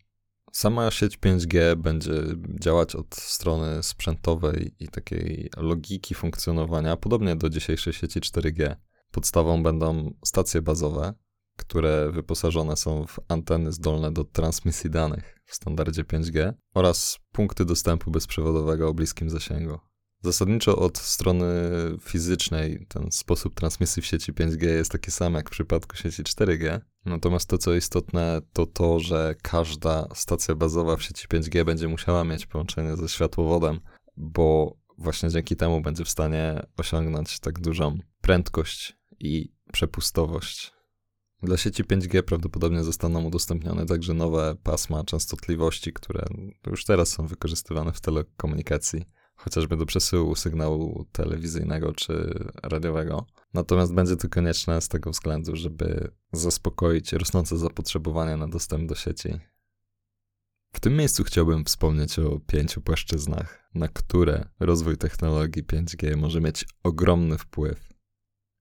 Sama 0.51 0.91
sieć 0.91 1.17
5G 1.17 1.75
będzie 1.75 2.13
działać 2.59 2.95
od 2.95 3.15
strony 3.15 3.83
sprzętowej 3.83 4.75
i 4.79 4.87
takiej 4.87 5.49
logiki 5.57 6.15
funkcjonowania, 6.15 6.97
podobnie 6.97 7.35
do 7.35 7.49
dzisiejszej 7.49 7.93
sieci 7.93 8.19
4G. 8.19 8.75
Podstawą 9.11 9.63
będą 9.63 10.13
stacje 10.25 10.61
bazowe, 10.61 11.13
które 11.57 12.11
wyposażone 12.11 12.77
są 12.77 13.07
w 13.07 13.19
anteny 13.27 13.71
zdolne 13.71 14.11
do 14.11 14.23
transmisji 14.23 14.89
danych 14.89 15.39
w 15.45 15.55
standardzie 15.55 16.03
5G 16.03 16.53
oraz 16.73 17.19
punkty 17.31 17.65
dostępu 17.65 18.11
bezprzewodowego 18.11 18.89
o 18.89 18.93
bliskim 18.93 19.29
zasięgu. 19.29 19.90
Zasadniczo 20.23 20.75
od 20.75 20.97
strony 20.97 21.47
fizycznej 21.99 22.85
ten 22.89 23.11
sposób 23.11 23.55
transmisji 23.55 24.01
w 24.01 24.05
sieci 24.05 24.33
5G 24.33 24.67
jest 24.67 24.91
taki 24.91 25.11
sam 25.11 25.33
jak 25.33 25.49
w 25.49 25.51
przypadku 25.51 25.95
sieci 25.95 26.23
4G. 26.23 26.79
Natomiast 27.05 27.49
to, 27.49 27.57
co 27.57 27.73
istotne, 27.73 28.41
to 28.53 28.65
to, 28.65 28.99
że 28.99 29.35
każda 29.41 30.07
stacja 30.15 30.55
bazowa 30.55 30.95
w 30.95 31.03
sieci 31.03 31.27
5G 31.27 31.65
będzie 31.65 31.87
musiała 31.87 32.23
mieć 32.23 32.45
połączenie 32.45 32.95
ze 32.95 33.09
światłowodem, 33.09 33.79
bo 34.17 34.77
właśnie 34.97 35.29
dzięki 35.29 35.55
temu 35.55 35.81
będzie 35.81 36.05
w 36.05 36.09
stanie 36.09 36.65
osiągnąć 36.77 37.39
tak 37.39 37.59
dużą 37.59 37.97
prędkość 38.21 38.97
i 39.19 39.53
przepustowość. 39.71 40.71
Dla 41.43 41.57
sieci 41.57 41.83
5G 41.83 42.21
prawdopodobnie 42.21 42.83
zostaną 42.83 43.23
udostępnione 43.23 43.85
także 43.85 44.13
nowe 44.13 44.55
pasma 44.63 45.03
częstotliwości, 45.03 45.93
które 45.93 46.25
już 46.67 46.85
teraz 46.85 47.09
są 47.09 47.27
wykorzystywane 47.27 47.93
w 47.93 48.01
telekomunikacji 48.01 49.05
chociażby 49.43 49.77
do 49.77 49.85
przesyłu 49.85 50.35
sygnału 50.35 51.05
telewizyjnego 51.11 51.93
czy 51.93 52.39
radiowego. 52.63 53.25
Natomiast 53.53 53.93
będzie 53.93 54.15
to 54.15 54.29
konieczne 54.29 54.81
z 54.81 54.87
tego 54.87 55.11
względu, 55.11 55.55
żeby 55.55 56.11
zaspokoić 56.31 57.13
rosnące 57.13 57.57
zapotrzebowanie 57.57 58.37
na 58.37 58.47
dostęp 58.47 58.89
do 58.89 58.95
sieci. 58.95 59.39
W 60.73 60.79
tym 60.79 60.97
miejscu 60.97 61.23
chciałbym 61.23 61.65
wspomnieć 61.65 62.19
o 62.19 62.39
pięciu 62.39 62.81
płaszczyznach, 62.81 63.69
na 63.73 63.87
które 63.87 64.49
rozwój 64.59 64.97
technologii 64.97 65.63
5G 65.63 66.17
może 66.17 66.41
mieć 66.41 66.65
ogromny 66.83 67.37
wpływ. 67.37 67.89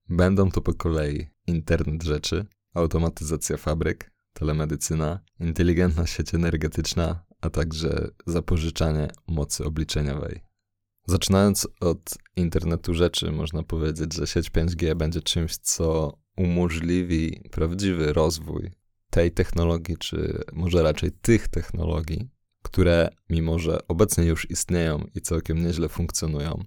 Będą 0.09 0.51
to 0.51 0.61
po 0.61 0.73
kolei 0.73 1.27
internet 1.47 2.03
rzeczy, 2.03 2.45
automatyzacja 2.73 3.57
fabryk, 3.57 4.11
telemedycyna, 4.33 5.19
inteligentna 5.39 6.07
sieć 6.07 6.35
energetyczna, 6.35 7.25
a 7.41 7.49
także 7.49 8.07
zapożyczanie 8.25 9.07
mocy 9.27 9.65
obliczeniowej. 9.65 10.50
Zaczynając 11.11 11.67
od 11.79 12.17
internetu 12.35 12.93
rzeczy, 12.93 13.31
można 13.31 13.63
powiedzieć, 13.63 14.13
że 14.13 14.27
sieć 14.27 14.51
5G 14.51 14.95
będzie 14.95 15.21
czymś, 15.21 15.57
co 15.57 16.17
umożliwi 16.37 17.49
prawdziwy 17.51 18.13
rozwój 18.13 18.71
tej 19.09 19.31
technologii, 19.31 19.97
czy 19.97 20.43
może 20.53 20.83
raczej 20.83 21.11
tych 21.11 21.47
technologii, 21.47 22.29
które 22.61 23.09
mimo, 23.29 23.59
że 23.59 23.87
obecnie 23.87 24.23
już 24.23 24.49
istnieją 24.49 25.05
i 25.15 25.21
całkiem 25.21 25.65
nieźle 25.65 25.89
funkcjonują, 25.89 26.63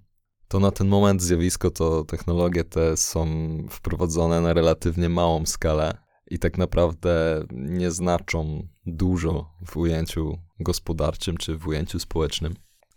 to 0.48 0.60
na 0.60 0.70
ten 0.70 0.88
moment 0.88 1.22
zjawisko 1.22 1.70
to 1.70 2.04
technologie 2.04 2.64
te 2.64 2.96
są 2.96 3.26
wprowadzone 3.70 4.40
na 4.40 4.52
relatywnie 4.52 5.08
małą 5.08 5.46
skalę 5.46 5.96
i 6.30 6.38
tak 6.38 6.58
naprawdę 6.58 7.44
nie 7.52 7.90
znaczą 7.90 8.68
dużo 8.86 9.50
w 9.66 9.76
ujęciu 9.76 10.38
gospodarczym 10.60 11.36
czy 11.36 11.56
w 11.56 11.66
ujęciu 11.66 11.98
społecznym. 11.98 12.54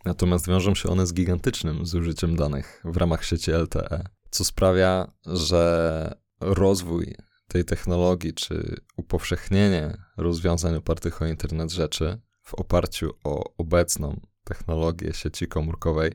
Natomiast 0.08 0.48
wiążą 0.48 0.74
się 0.74 0.88
one 0.88 1.06
z 1.06 1.12
gigantycznym 1.12 1.86
zużyciem 1.86 2.36
danych 2.36 2.82
w 2.84 2.96
ramach 2.96 3.24
sieci 3.24 3.50
LTE, 3.50 4.04
co 4.30 4.44
sprawia, 4.44 5.12
że 5.26 6.14
rozwój 6.40 7.14
tej 7.48 7.64
technologii, 7.64 8.34
czy 8.34 8.80
upowszechnienie 8.96 9.96
rozwiązań 10.16 10.74
opartych 10.76 11.22
o 11.22 11.26
internet 11.26 11.70
rzeczy 11.72 12.20
w 12.42 12.54
oparciu 12.54 13.10
o 13.24 13.56
obecną 13.56 14.20
technologię 14.44 15.12
sieci 15.12 15.46
komórkowej 15.46 16.12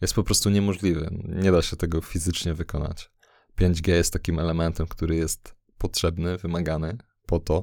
jest 0.00 0.14
po 0.14 0.22
prostu 0.22 0.50
niemożliwy. 0.50 1.08
Nie 1.28 1.52
da 1.52 1.62
się 1.62 1.76
tego 1.76 2.00
fizycznie 2.00 2.54
wykonać. 2.54 3.10
5G 3.58 3.88
jest 3.88 4.12
takim 4.12 4.38
elementem, 4.38 4.86
który 4.86 5.16
jest 5.16 5.54
potrzebny, 5.78 6.38
wymagany 6.38 6.98
po 7.26 7.40
to, 7.40 7.62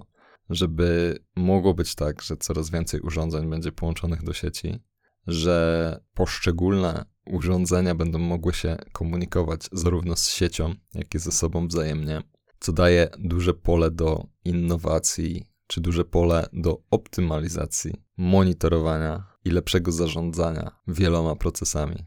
żeby 0.50 1.17
mogło 1.36 1.74
być 1.74 1.96
tak, 1.96 2.22
że 2.22 2.38
coraz 2.38 2.70
więcej 2.70 3.01
urządzeń 3.01 3.50
będzie 3.50 3.72
połączonych 3.72 4.24
do 4.24 4.34
sieci, 4.34 4.79
że 5.27 6.00
poszczególne 6.13 7.06
urządzenia 7.25 7.96
będą 7.96 8.20
mogły 8.20 8.53
się 8.53 8.77
komunikować 8.92 9.70
zarówno 9.72 10.15
z 10.15 10.30
siecią, 10.30 10.75
jak 10.94 11.15
i 11.15 11.20
ze 11.20 11.32
sobą 11.32 11.68
wzajemnie, 11.68 12.22
co 12.60 12.74
daje 12.74 13.10
duże 13.20 13.53
pole 13.53 13.92
do 13.92 14.27
innowacji, 14.46 15.48
czy 15.68 15.82
duże 15.82 16.06
pole 16.06 16.50
do 16.53 16.84
optymalizacji, 16.92 17.94
monitorowania 18.18 19.24
i 19.46 19.50
lepszego 19.50 19.92
zarządzania 19.92 20.72
wieloma 20.88 21.36
procesami. 21.36 22.06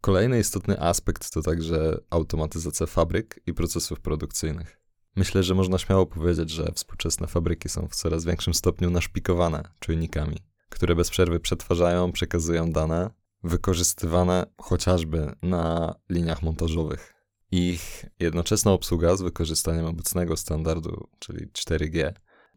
Kolejny 0.00 0.38
istotny 0.38 0.80
aspekt 0.80 1.30
to 1.30 1.42
także 1.42 1.98
automatyzacja 2.10 2.86
fabryk 2.86 3.40
i 3.46 3.54
procesów 3.54 4.00
produkcyjnych. 4.00 4.80
Myślę, 5.16 5.42
że 5.42 5.54
można 5.54 5.78
śmiało 5.78 6.06
powiedzieć, 6.06 6.50
że 6.50 6.72
współczesne 6.74 7.26
fabryki 7.26 7.68
są 7.68 7.88
w 7.88 7.94
coraz 7.94 8.24
większym 8.24 8.54
stopniu 8.54 8.90
naszpikowane 8.90 9.62
czujnikami, 9.80 10.36
które 10.74 10.94
bez 10.94 11.10
przerwy 11.10 11.40
przetwarzają, 11.40 12.12
przekazują 12.12 12.72
dane, 12.72 13.10
wykorzystywane 13.42 14.46
chociażby 14.58 15.32
na 15.42 15.94
liniach 16.10 16.42
montażowych. 16.42 17.14
Ich 17.50 18.04
jednoczesna 18.20 18.72
obsługa 18.72 19.16
z 19.16 19.22
wykorzystaniem 19.22 19.86
obecnego 19.86 20.36
standardu, 20.36 21.08
czyli 21.18 21.46
4G, 21.46 22.12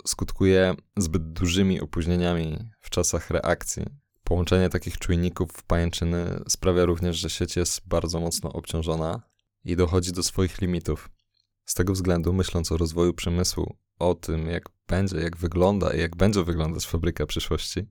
skutkuje 0.06 0.76
zbyt 0.98 1.34
dużymi 1.34 1.82
opóźnieniami 1.82 2.58
w 2.82 2.90
czasach 2.90 3.30
reakcji. 3.30 3.86
Połączenie 4.24 4.70
takich 4.70 4.98
czujników 4.98 5.52
w 5.52 5.64
pajęczyny 5.64 6.40
sprawia 6.48 6.86
również, 6.86 7.18
że 7.18 7.30
sieć 7.30 7.56
jest 7.56 7.88
bardzo 7.88 8.20
mocno 8.20 8.54
obciążona 8.54 9.22
i 9.66 9.76
dochodzi 9.76 10.12
do 10.12 10.24
swoich 10.24 10.62
limitów. 10.62 11.10
Z 11.66 11.74
tego 11.74 11.94
względu, 11.94 12.34
myśląc 12.34 12.72
o 12.72 12.78
rozwoju 12.78 13.14
przemysłu, 13.14 13.78
o 14.00 14.16
tym, 14.16 14.48
jak 14.48 14.70
będzie, 14.88 15.18
jak 15.18 15.38
wygląda 15.38 15.94
i 15.94 16.00
jak 16.00 16.16
będzie 16.16 16.44
wyglądać 16.44 16.88
fabryka 16.88 17.26
przyszłości, 17.26 17.88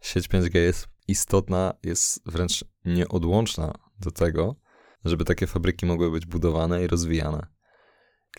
sieć 0.00 0.28
5G 0.28 0.58
jest 0.58 0.88
istotna, 1.08 1.74
jest 1.82 2.20
wręcz 2.26 2.64
nieodłączna 2.84 3.74
do 4.00 4.10
tego, 4.10 4.56
żeby 5.04 5.24
takie 5.24 5.46
fabryki 5.46 5.86
mogły 5.86 6.10
być 6.10 6.26
budowane 6.26 6.84
i 6.84 6.86
rozwijane. 6.86 7.46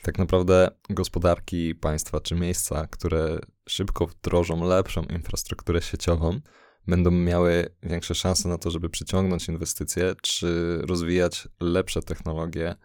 Tak 0.02 0.18
naprawdę 0.18 0.70
gospodarki 0.90 1.76
państwa 1.76 2.22
czy 2.22 2.36
miejsca, 2.36 2.88
które 2.88 3.40
szybko 3.70 4.08
wdrożą 4.08 4.68
lepszą 4.68 5.04
infrastrukturę 5.04 5.82
sieciową, 5.82 6.40
będą 6.88 7.12
miały 7.12 7.76
większe 7.84 8.16
szanse 8.16 8.50
na 8.50 8.58
to, 8.58 8.72
żeby 8.72 8.90
przyciągnąć 8.90 9.48
inwestycje 9.48 10.16
czy 10.22 10.78
rozwijać 10.82 11.48
lepsze 11.60 12.02
technologie. 12.02 12.76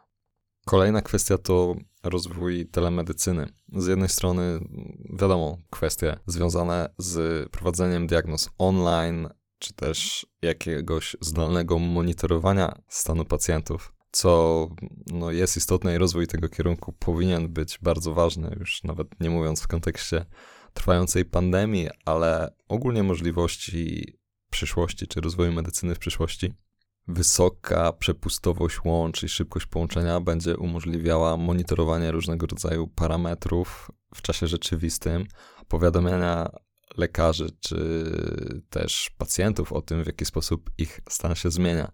Kolejna 0.67 1.03
kwestia 1.03 1.39
to 1.39 1.75
rozwój 2.03 2.67
telemedycyny. 2.67 3.53
Z 3.73 3.87
jednej 3.87 4.09
strony, 4.09 4.61
wiadomo, 5.11 5.59
kwestie 5.71 6.17
związane 6.27 6.89
z 6.99 7.49
prowadzeniem 7.51 8.07
diagnoz 8.07 8.51
online, 8.59 9.29
czy 9.59 9.75
też 9.75 10.27
jakiegoś 10.43 11.17
zdalnego 11.21 11.79
monitorowania 11.79 12.83
stanu 12.89 13.25
pacjentów, 13.25 13.93
co 14.11 14.69
no, 15.13 15.31
jest 15.31 15.57
istotne 15.57 15.95
i 15.95 15.99
rozwój 15.99 16.27
tego 16.27 16.49
kierunku 16.49 16.93
powinien 16.93 17.49
być 17.49 17.79
bardzo 17.83 18.15
ważny, 18.15 18.57
już 18.61 18.85
nawet 18.85 19.21
nie 19.21 19.31
mówiąc 19.31 19.63
w 19.63 19.69
kontekście 19.69 20.27
trwającej 20.75 21.25
pandemii, 21.25 21.89
ale 22.05 22.55
ogólnie 22.69 23.03
możliwości 23.03 24.19
przyszłości, 24.51 25.07
czy 25.07 25.21
rozwoju 25.21 25.53
medycyny 25.53 25.95
w 25.95 25.99
przyszłości. 25.99 26.53
Wysoka 27.09 27.93
przepustowość 27.93 28.85
łącz 28.85 29.23
i 29.23 29.29
szybkość 29.29 29.67
połączenia 29.67 30.21
będzie 30.21 30.57
umożliwiała 30.57 31.37
monitorowanie 31.37 32.11
różnego 32.11 32.47
rodzaju 32.47 32.89
parametrów 32.89 33.91
w 34.15 34.23
czasie 34.23 34.47
rzeczywistym, 34.47 35.27
powiadamiania 35.69 36.51
lekarzy 36.97 37.47
czy 37.61 38.05
też 38.71 39.11
pacjentów 39.19 39.73
o 39.73 39.83
tym, 39.83 40.05
w 40.05 40.07
jaki 40.07 40.25
sposób 40.25 40.71
ich 40.79 41.01
stan 41.09 41.35
się 41.35 41.51
zmienia. 41.51 41.93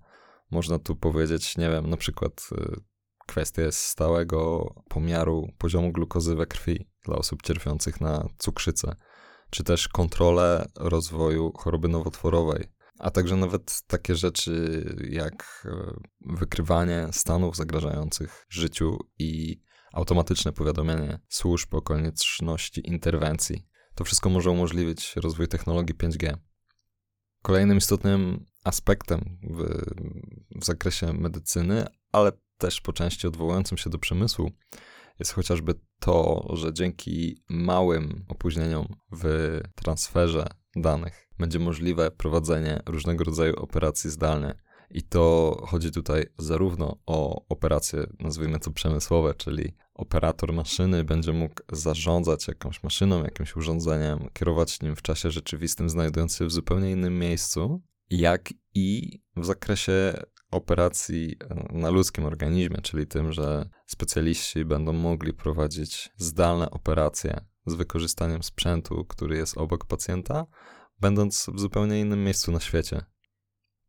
Można 0.50 0.78
tu 0.78 0.96
powiedzieć, 0.96 1.56
nie 1.56 1.70
wiem, 1.70 1.90
na 1.90 1.96
przykład 1.96 2.48
y, 2.52 2.80
kwestie 3.26 3.72
stałego 3.72 4.74
pomiaru 4.88 5.48
poziomu 5.58 5.92
glukozy 5.92 6.34
we 6.34 6.46
krwi 6.46 6.88
dla 7.04 7.16
osób 7.16 7.42
cierpiących 7.42 8.00
na 8.00 8.28
cukrzycę, 8.38 8.96
czy 9.50 9.64
też 9.64 9.88
kontrolę 9.88 10.66
rozwoju 10.76 11.52
choroby 11.56 11.88
nowotworowej, 11.88 12.77
a 12.98 13.10
także 13.10 13.36
nawet 13.36 13.82
takie 13.86 14.14
rzeczy 14.14 14.84
jak 15.10 15.66
y, 15.66 16.36
wykrywanie 16.36 17.08
stanów 17.12 17.56
zagrażających 17.56 18.46
życiu 18.48 18.98
i 19.18 19.60
automatyczne 19.92 20.52
powiadomienie 20.52 21.20
służb 21.28 21.74
o 21.74 21.82
konieczności 21.82 22.88
interwencji. 22.88 23.66
To 23.94 24.04
wszystko 24.04 24.30
może 24.30 24.50
umożliwić 24.50 25.16
rozwój 25.16 25.48
technologii 25.48 25.94
5G. 25.94 26.36
Kolejnym 27.42 27.78
istotnym 27.78 28.44
aspektem 28.64 29.38
w, 29.42 29.64
w 30.60 30.64
zakresie 30.64 31.12
medycyny, 31.12 31.86
ale 32.12 32.32
też 32.58 32.80
po 32.80 32.92
części 32.92 33.26
odwołującym 33.26 33.78
się 33.78 33.90
do 33.90 33.98
przemysłu, 33.98 34.50
jest 35.18 35.32
chociażby 35.32 35.74
to, 36.00 36.46
że 36.52 36.72
dzięki 36.72 37.42
małym 37.48 38.24
opóźnieniom 38.28 38.86
w 39.12 39.60
transferze 39.74 40.46
danych 40.76 41.28
będzie 41.38 41.58
możliwe 41.58 42.10
prowadzenie 42.10 42.82
różnego 42.86 43.24
rodzaju 43.24 43.56
operacji 43.56 44.10
zdalnie. 44.10 44.54
I 44.90 45.02
to 45.02 45.56
chodzi 45.68 45.92
tutaj 45.92 46.26
zarówno 46.38 46.96
o 47.06 47.46
operacje, 47.48 48.06
nazwijmy 48.20 48.58
to 48.58 48.70
przemysłowe, 48.70 49.34
czyli 49.34 49.74
operator 49.94 50.52
maszyny 50.52 51.04
będzie 51.04 51.32
mógł 51.32 51.54
zarządzać 51.72 52.48
jakąś 52.48 52.82
maszyną, 52.82 53.24
jakimś 53.24 53.56
urządzeniem, 53.56 54.30
kierować 54.32 54.80
nim 54.80 54.96
w 54.96 55.02
czasie 55.02 55.30
rzeczywistym, 55.30 55.90
znajdując 55.90 56.36
się 56.36 56.46
w 56.46 56.52
zupełnie 56.52 56.90
innym 56.90 57.18
miejscu, 57.18 57.82
jak 58.10 58.52
i 58.74 59.20
w 59.36 59.44
zakresie 59.44 60.14
operacji 60.50 61.36
e, 61.40 61.68
na 61.72 61.90
ludzkim 61.90 62.24
organizmie, 62.24 62.76
czyli 62.82 63.06
tym, 63.06 63.32
że 63.32 63.68
specjaliści 63.86 64.64
będą 64.64 64.92
mogli 64.92 65.32
prowadzić 65.32 66.10
zdalne 66.16 66.70
operacje 66.70 67.40
z 67.70 67.74
wykorzystaniem 67.74 68.42
sprzętu, 68.42 69.04
który 69.04 69.36
jest 69.36 69.58
obok 69.58 69.84
pacjenta, 69.84 70.46
będąc 71.00 71.46
w 71.54 71.60
zupełnie 71.60 72.00
innym 72.00 72.24
miejscu 72.24 72.52
na 72.52 72.60
świecie. 72.60 73.04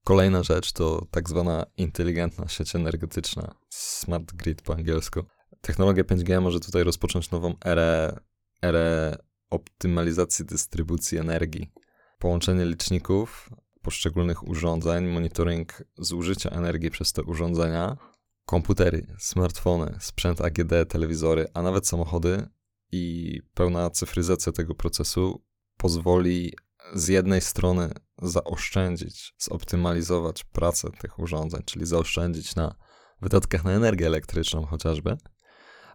Kolejna 0.04 0.44
rzecz 0.44 0.72
to 0.72 1.06
tak 1.12 1.30
zwana 1.30 1.66
inteligentna 1.78 2.48
sieć 2.48 2.76
energetyczna, 2.76 3.56
smart 3.70 4.34
grid 4.34 4.62
po 4.62 4.74
angielsku. 4.74 5.24
Technologia 5.62 6.04
5G 6.04 6.42
może 6.42 6.60
tutaj 6.60 6.84
rozpocząć 6.84 7.32
nową 7.32 7.54
erę, 7.66 8.20
erę 8.62 9.18
optymalizacji 9.50 10.46
dystrybucji 10.46 11.18
energii. 11.18 11.72
Połączenie 12.20 12.66
liczników 12.66 13.50
poszczególnych 13.82 14.48
urządzeń, 14.48 15.08
monitoring 15.08 15.84
zużycia 15.98 16.50
energii 16.50 16.92
przez 16.92 17.14
te 17.14 17.24
urządzenia, 17.24 17.98
komputery, 18.46 19.08
smartfony, 19.20 19.98
sprzęt 20.00 20.42
AGD, 20.42 20.72
telewizory, 20.90 21.48
a 21.54 21.62
nawet 21.62 21.88
samochody 21.88 22.48
i 22.92 23.42
pełna 23.54 23.90
cyfryzacja 23.90 24.52
tego 24.52 24.76
procesu 24.76 25.44
pozwoli 25.78 26.54
z 26.94 27.08
jednej 27.08 27.42
strony 27.42 27.94
zaoszczędzić, 28.22 29.34
zoptymalizować 29.38 30.44
pracę 30.44 30.90
tych 30.92 31.20
urządzeń, 31.20 31.62
czyli 31.66 31.86
zaoszczędzić 31.86 32.56
na 32.56 32.76
wydatkach 33.22 33.64
na 33.64 33.72
energię 33.72 34.08
elektryczną 34.08 34.66
chociażby, 34.66 35.18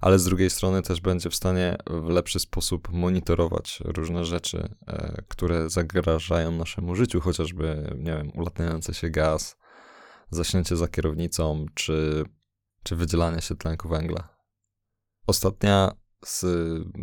ale 0.01 0.19
z 0.19 0.25
drugiej 0.25 0.51
strony 0.51 0.83
też 0.83 1.01
będzie 1.01 1.31
w 1.31 1.35
stanie 1.35 1.77
w 1.87 2.09
lepszy 2.09 2.41
sposób 2.41 2.89
monitorować 2.93 3.83
różne 3.85 4.25
rzeczy, 4.25 4.75
e, 4.87 5.23
które 5.29 5.71
zagrażają 5.71 6.53
naszemu 6.53 6.95
życiu, 6.95 7.21
chociażby, 7.21 7.95
nie 7.99 8.17
wiem, 8.17 8.31
ulatniający 8.35 8.95
się 8.95 9.11
gaz, 9.11 9.57
zaśnięcie 10.31 10.77
za 10.77 10.89
kierownicą, 10.89 11.67
czy, 11.75 12.25
czy 12.83 12.97
wydzielanie 12.97 13.43
się 13.43 13.57
tlenku 13.57 13.89
węgla. 13.89 14.29
Ostatnia 15.27 15.93
z 16.27 16.45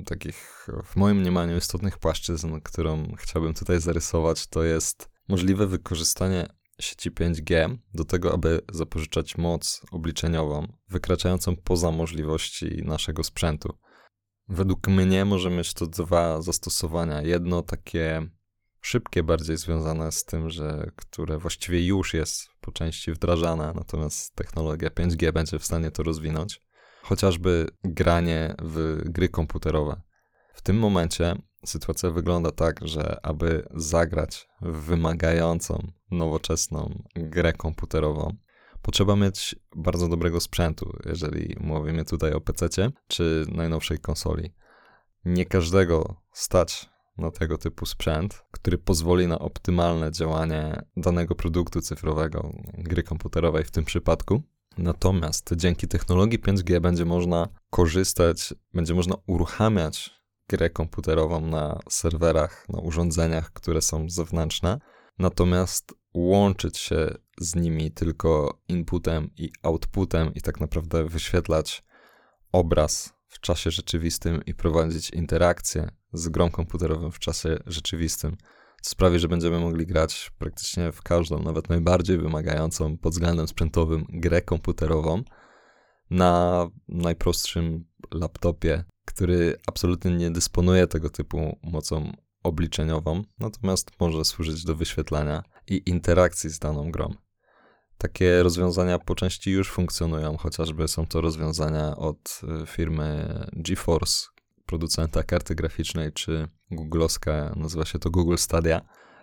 takich, 0.05 0.67
w 0.83 0.95
moim 0.95 1.17
mniemaniu, 1.17 1.57
istotnych 1.57 1.97
płaszczyzn, 1.97 2.59
którą 2.63 3.15
chciałbym 3.17 3.53
tutaj 3.53 3.81
zarysować, 3.81 4.47
to 4.47 4.63
jest 4.63 5.09
możliwe 5.27 5.67
wykorzystanie 5.67 6.47
sieci 6.79 7.11
5G 7.11 7.77
do 7.93 8.05
tego, 8.05 8.33
aby 8.33 8.61
zapożyczać 8.71 9.37
moc 9.37 9.81
obliczeniową 9.91 10.67
wykraczającą 10.89 11.55
poza 11.55 11.91
możliwości 11.91 12.81
naszego 12.83 13.23
sprzętu. 13.23 13.77
Według 14.47 14.87
mnie 14.87 15.25
może 15.25 15.49
mieć 15.49 15.73
to 15.73 15.87
dwa 15.87 16.41
zastosowania. 16.41 17.21
Jedno 17.21 17.61
takie 17.61 18.27
szybkie, 18.81 19.23
bardziej 19.23 19.57
związane 19.57 20.11
z 20.11 20.25
tym, 20.25 20.49
że 20.49 20.91
które 20.95 21.37
właściwie 21.37 21.85
już 21.85 22.13
jest 22.13 22.49
po 22.61 22.71
części 22.71 23.11
wdrażane, 23.11 23.73
natomiast 23.75 24.35
technologia 24.35 24.89
5G 24.89 25.31
będzie 25.31 25.59
w 25.59 25.65
stanie 25.65 25.91
to 25.91 26.03
rozwinąć. 26.03 26.61
Chociażby 27.01 27.67
granie 27.83 28.55
w 28.61 29.01
gry 29.05 29.29
komputerowe. 29.29 30.01
W 30.53 30.61
tym 30.61 30.79
momencie 30.79 31.35
sytuacja 31.65 32.11
wygląda 32.11 32.51
tak, 32.51 32.87
że 32.87 33.25
aby 33.25 33.67
zagrać 33.73 34.47
w 34.61 34.77
wymagającą, 34.77 35.87
nowoczesną 36.11 37.03
grę 37.15 37.53
komputerową, 37.53 38.35
potrzeba 38.81 39.15
mieć 39.15 39.55
bardzo 39.75 40.07
dobrego 40.07 40.39
sprzętu, 40.39 40.97
jeżeli 41.05 41.55
mówimy 41.59 42.05
tutaj 42.05 42.33
o 42.33 42.41
PC 42.41 42.91
czy 43.07 43.45
najnowszej 43.49 43.99
konsoli. 43.99 44.53
Nie 45.25 45.45
każdego 45.45 46.15
stać 46.31 46.89
na 47.17 47.31
tego 47.31 47.57
typu 47.57 47.85
sprzęt, 47.85 48.43
który 48.51 48.77
pozwoli 48.77 49.27
na 49.27 49.39
optymalne 49.39 50.11
działanie 50.11 50.81
danego 50.97 51.35
produktu 51.35 51.81
cyfrowego, 51.81 52.51
gry 52.73 53.03
komputerowej 53.03 53.63
w 53.63 53.71
tym 53.71 53.85
przypadku. 53.85 54.41
Natomiast 54.77 55.53
dzięki 55.55 55.87
technologii 55.87 56.39
5G 56.39 56.79
będzie 56.79 57.05
można 57.05 57.47
korzystać, 57.69 58.53
będzie 58.73 58.93
można 58.93 59.15
uruchamiać 59.27 60.21
grę 60.49 60.69
komputerową 60.69 61.41
na 61.41 61.79
serwerach, 61.89 62.69
na 62.69 62.79
urządzeniach, 62.79 63.53
które 63.53 63.81
są 63.81 64.09
zewnętrzne. 64.09 64.79
Natomiast 65.19 65.93
łączyć 66.13 66.77
się 66.77 67.15
z 67.37 67.55
nimi 67.55 67.91
tylko 67.91 68.59
inputem 68.67 69.29
i 69.37 69.51
outputem 69.63 70.33
i 70.33 70.41
tak 70.41 70.59
naprawdę 70.59 71.05
wyświetlać 71.05 71.83
obraz 72.51 73.13
w 73.27 73.39
czasie 73.39 73.71
rzeczywistym 73.71 74.45
i 74.45 74.53
prowadzić 74.53 75.09
interakcję 75.09 75.91
z 76.13 76.29
grą 76.29 76.51
komputerową 76.51 77.11
w 77.11 77.19
czasie 77.19 77.57
rzeczywistym, 77.65 78.37
co 78.81 78.89
sprawi, 78.89 79.19
że 79.19 79.27
będziemy 79.27 79.59
mogli 79.59 79.85
grać 79.85 80.31
praktycznie 80.39 80.91
w 80.91 81.01
każdą, 81.01 81.43
nawet 81.43 81.69
najbardziej 81.69 82.17
wymagającą 82.17 82.97
pod 82.97 83.13
względem 83.13 83.47
sprzętowym 83.47 84.05
grę 84.09 84.41
komputerową 84.41 85.23
na 86.09 86.67
najprostszym 86.87 87.85
laptopie, 88.13 88.83
który 89.05 89.55
absolutnie 89.67 90.11
nie 90.11 90.31
dysponuje 90.31 90.87
tego 90.87 91.09
typu 91.09 91.59
mocą 91.63 92.11
obliczeniową, 92.43 93.23
natomiast 93.39 93.91
może 93.99 94.25
służyć 94.25 94.63
do 94.63 94.75
wyświetlania 94.75 95.43
i 95.67 95.83
interakcji 95.85 96.49
z 96.49 96.59
daną 96.59 96.91
grą. 96.91 97.13
Takie 97.97 98.43
rozwiązania 98.43 98.99
po 98.99 99.15
części 99.15 99.51
już 99.51 99.71
funkcjonują, 99.71 100.37
chociażby 100.37 100.87
są 100.87 101.07
to 101.07 101.21
rozwiązania 101.21 101.97
od 101.97 102.41
y, 102.63 102.65
firmy 102.65 103.39
GeForce, 103.53 104.27
producenta 104.71 105.23
karty 105.23 105.55
graficznej, 105.55 106.13
czy 106.13 106.47
googlowska, 106.71 107.53
nazywa 107.55 107.85
się 107.85 107.99
to 107.99 108.09
Google 108.09 108.35
Stadia. 108.37 108.81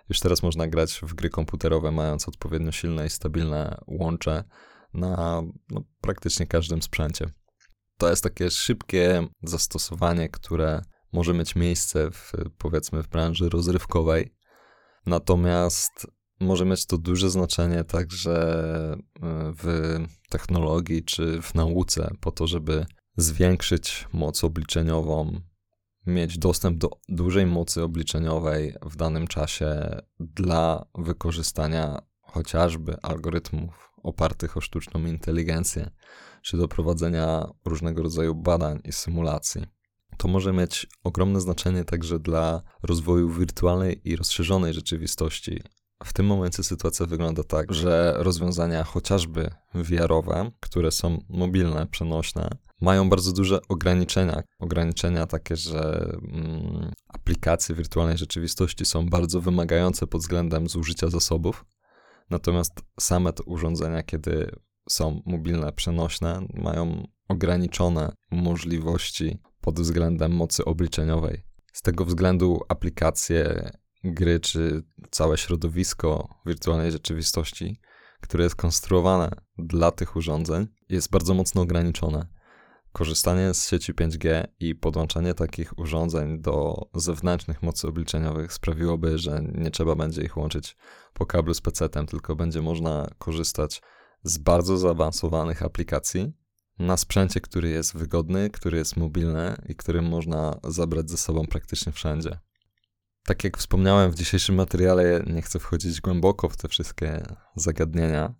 Już 0.09 0.19
teraz 0.19 0.43
można 0.43 0.67
grać 0.67 0.99
w 1.03 1.13
gry 1.13 1.29
komputerowe, 1.29 1.91
mając 1.91 2.27
odpowiednio 2.27 2.71
silne 2.71 3.05
i 3.05 3.09
stabilne 3.09 3.81
łącze 3.87 4.43
na 4.93 5.41
no, 5.69 5.81
praktycznie 6.01 6.47
każdym 6.47 6.81
sprzęcie. 6.81 7.29
To 7.97 8.09
jest 8.09 8.23
takie 8.23 8.51
szybkie 8.51 9.27
zastosowanie, 9.43 10.29
które 10.29 10.81
może 11.13 11.33
mieć 11.33 11.55
miejsce 11.55 12.11
w, 12.11 12.31
powiedzmy 12.57 13.03
w 13.03 13.07
branży 13.07 13.49
rozrywkowej. 13.49 14.35
Natomiast 15.05 16.07
może 16.39 16.65
mieć 16.65 16.85
to 16.85 16.97
duże 16.97 17.29
znaczenie 17.29 17.83
także 17.83 18.57
e, 18.93 18.97
w 19.63 19.97
technologii 20.29 21.03
czy 21.03 21.41
w 21.41 21.55
nauce, 21.55 22.11
po 22.21 22.31
to, 22.31 22.47
żeby 22.47 22.85
zwiększyć 23.21 24.07
moc 24.13 24.43
obliczeniową, 24.43 25.41
mieć 26.05 26.37
dostęp 26.37 26.77
do 26.77 26.89
dużej 27.09 27.45
mocy 27.45 27.83
obliczeniowej 27.83 28.73
w 28.81 28.95
danym 28.95 29.27
czasie 29.27 30.01
dla 30.19 30.85
wykorzystania 30.95 32.01
chociażby 32.21 32.97
algorytmów 33.01 33.91
opartych 34.03 34.57
o 34.57 34.61
sztuczną 34.61 35.05
inteligencję, 35.05 35.91
czy 36.41 36.57
do 36.57 36.67
prowadzenia 36.67 37.49
różnego 37.65 38.03
rodzaju 38.03 38.35
badań 38.35 38.79
i 38.83 38.91
symulacji. 38.91 39.65
To 40.17 40.27
może 40.27 40.53
mieć 40.53 40.87
ogromne 41.03 41.41
znaczenie 41.41 41.83
także 41.83 42.19
dla 42.19 42.61
rozwoju 42.83 43.29
wirtualnej 43.29 44.01
i 44.09 44.15
rozszerzonej 44.15 44.73
rzeczywistości, 44.73 45.63
w 46.03 46.13
tym 46.13 46.25
momencie 46.25 46.63
sytuacja 46.63 47.05
wygląda 47.05 47.43
tak, 47.43 47.73
że 47.73 48.13
rozwiązania 48.17 48.83
chociażby 48.83 49.49
VR-owe, 49.73 50.51
które 50.59 50.91
są 50.91 51.23
mobilne, 51.29 51.87
przenośne, 51.87 52.49
mają 52.81 53.09
bardzo 53.09 53.31
duże 53.31 53.59
ograniczenia. 53.69 54.43
Ograniczenia 54.59 55.27
takie, 55.27 55.55
że 55.55 56.11
mm, 56.31 56.91
aplikacje 57.07 57.75
wirtualnej 57.75 58.17
rzeczywistości 58.17 58.85
są 58.85 59.05
bardzo 59.09 59.41
wymagające 59.41 60.07
pod 60.07 60.21
względem 60.21 60.69
zużycia 60.69 61.09
zasobów, 61.09 61.65
natomiast 62.29 62.73
same 62.99 63.33
te 63.33 63.43
urządzenia, 63.43 64.03
kiedy 64.03 64.51
są 64.89 65.21
mobilne, 65.25 65.71
przenośne, 65.71 66.47
mają 66.53 67.07
ograniczone 67.27 68.11
możliwości 68.31 69.39
pod 69.61 69.79
względem 69.79 70.31
mocy 70.31 70.65
obliczeniowej. 70.65 71.43
Z 71.73 71.81
tego 71.81 72.05
względu 72.05 72.61
aplikacje 72.69 73.71
gry, 74.03 74.39
czy 74.39 74.83
całe 75.11 75.37
środowisko 75.37 76.29
wirtualnej 76.45 76.91
rzeczywistości, 76.91 77.79
które 78.21 78.43
jest 78.43 78.55
konstruowane 78.55 79.31
dla 79.57 79.91
tych 79.91 80.15
urządzeń, 80.15 80.67
jest 80.89 81.09
bardzo 81.11 81.33
mocno 81.33 81.61
ograniczone. 81.61 82.38
Korzystanie 82.91 83.53
z 83.53 83.69
sieci 83.69 83.93
5G 83.93 84.47
i 84.59 84.75
podłączanie 84.75 85.33
takich 85.33 85.79
urządzeń 85.79 86.41
do 86.41 86.85
zewnętrznych 86.95 87.63
mocy 87.63 87.87
obliczeniowych 87.87 88.53
sprawiłoby, 88.53 89.17
że 89.17 89.41
nie 89.53 89.71
trzeba 89.71 89.95
będzie 89.95 90.21
ich 90.21 90.37
łączyć 90.37 90.77
po 91.13 91.25
kablu 91.25 91.53
z 91.53 91.61
PC-tem, 91.61 92.07
tylko 92.07 92.35
będzie 92.35 92.61
można 92.61 93.07
korzystać 93.17 93.81
z 94.23 94.37
bardzo 94.37 94.77
zaawansowanych 94.77 95.63
aplikacji 95.63 96.33
na 96.79 96.97
sprzęcie, 96.97 97.41
który 97.41 97.69
jest 97.69 97.97
wygodny, 97.97 98.49
który 98.49 98.77
jest 98.77 98.97
mobilny 98.97 99.55
i 99.69 99.75
który 99.75 100.01
można 100.01 100.59
zabrać 100.63 101.09
ze 101.09 101.17
sobą 101.17 101.45
praktycznie 101.45 101.91
wszędzie. 101.91 102.39
Tak 103.25 103.43
jak 103.43 103.57
wspomniałem 103.57 104.11
w 104.11 104.15
dzisiejszym 104.15 104.55
materiale, 104.55 105.23
nie 105.27 105.41
chcę 105.41 105.59
wchodzić 105.59 106.01
głęboko 106.01 106.49
w 106.49 106.57
te 106.57 106.67
wszystkie 106.67 107.23
zagadnienia. 107.55 108.33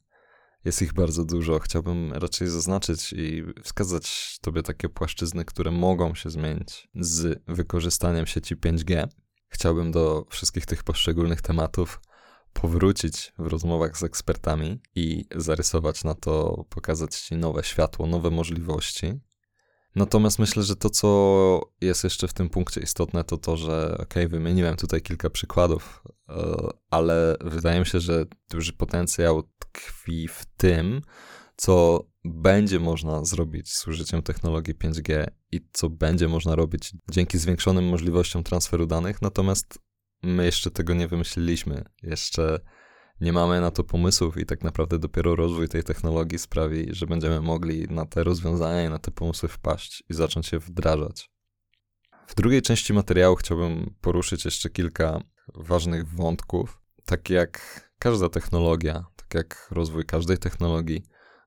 Jest 0.66 0.82
ich 0.82 0.94
bardzo 0.94 1.26
dużo. 1.26 1.60
Chciałbym 1.60 2.14
raczej 2.14 2.48
zaznaczyć 2.48 3.14
i 3.14 3.44
wskazać 3.64 4.38
Tobie 4.42 4.64
takie 4.64 4.90
płaszczyzny, 4.90 5.46
które 5.46 5.72
mogą 5.72 6.16
się 6.16 6.30
zmienić 6.30 6.88
z 6.96 7.44
wykorzystaniem 7.48 8.26
sieci 8.26 8.56
5G. 8.56 9.08
Chciałbym 9.50 9.92
do 9.92 10.26
wszystkich 10.30 10.66
tych 10.66 10.84
poszczególnych 10.84 11.42
tematów 11.42 12.02
powrócić 12.54 13.34
w 13.38 13.48
rozmowach 13.48 13.98
z 13.98 14.04
ekspertami 14.04 14.82
i 14.96 15.26
zarysować 15.36 16.04
na 16.04 16.16
to, 16.16 16.66
pokazać 16.70 17.16
Ci 17.16 17.36
nowe 17.36 17.64
światło, 17.64 18.08
nowe 18.08 18.30
możliwości. 18.30 19.20
Natomiast 20.00 20.40
myślę, 20.40 20.64
że 20.64 20.76
to, 20.76 20.90
co 20.90 21.62
jest 21.82 22.04
jeszcze 22.04 22.28
w 22.28 22.34
tym 22.34 22.50
punkcie 22.50 22.82
istotne, 22.82 23.24
to 23.24 23.38
to, 23.38 23.58
że 23.58 23.98
ok, 23.98 24.14
wymieniłem 24.30 24.76
tutaj 24.76 25.02
kilka 25.02 25.30
przykładów, 25.30 26.04
e, 26.30 26.68
ale 26.90 27.38
wydaje 27.42 27.80
mi 27.80 27.86
się, 27.86 28.00
że 28.00 28.26
duży 28.50 28.74
potencjał 28.74 29.44
tkwi 29.60 30.28
w 30.28 30.46
tym, 30.58 31.02
co 31.56 32.06
będzie 32.26 32.80
można 32.80 33.26
zrobić 33.26 33.74
z 33.74 33.88
użyciem 33.88 34.22
technologii 34.22 34.76
5G 34.76 35.26
i 35.52 35.62
co 35.74 35.90
będzie 35.90 36.28
można 36.28 36.56
robić 36.56 36.92
dzięki 37.12 37.38
zwiększonym 37.38 37.86
możliwościom 37.86 38.44
transferu 38.44 38.86
danych. 38.86 39.22
Natomiast 39.22 39.80
my 40.24 40.46
jeszcze 40.46 40.72
tego 40.72 40.94
nie 40.94 41.08
wymyśliliśmy. 41.08 41.84
Jeszcze 42.04 42.60
nie 43.22 43.34
mamy 43.34 43.62
na 43.62 43.72
to 43.72 43.84
pomysłów 43.84 44.38
i 44.38 44.46
tak 44.46 44.64
naprawdę 44.64 45.00
dopiero 45.00 45.36
rozwój 45.36 45.70
tej 45.70 45.84
technologii 45.84 46.40
sprawi, 46.40 46.88
że 46.92 47.08
będziemy 47.08 47.42
mogli 47.42 47.88
na 47.90 48.06
te 48.06 48.24
rozwiązania 48.24 48.86
i 48.86 48.90
na 48.90 49.00
te 49.00 49.12
pomysły 49.12 49.50
wpaść 49.50 50.04
i 50.10 50.14
zacząć 50.14 50.52
je 50.52 50.60
wdrażać. 50.60 51.30
W 52.28 52.36
drugiej 52.36 52.62
części 52.62 52.94
materiału 52.94 53.36
chciałbym 53.36 53.96
poruszyć 54.02 54.46
jeszcze 54.46 54.70
kilka 54.70 55.22
ważnych 55.56 56.08
wątków. 56.08 56.82
Tak 57.06 57.30
jak 57.30 57.84
każda 58.00 58.30
technologia, 58.30 59.06
tak 59.16 59.34
jak 59.34 59.68
rozwój 59.72 60.06
każdej 60.06 60.38
technologii 60.38 61.04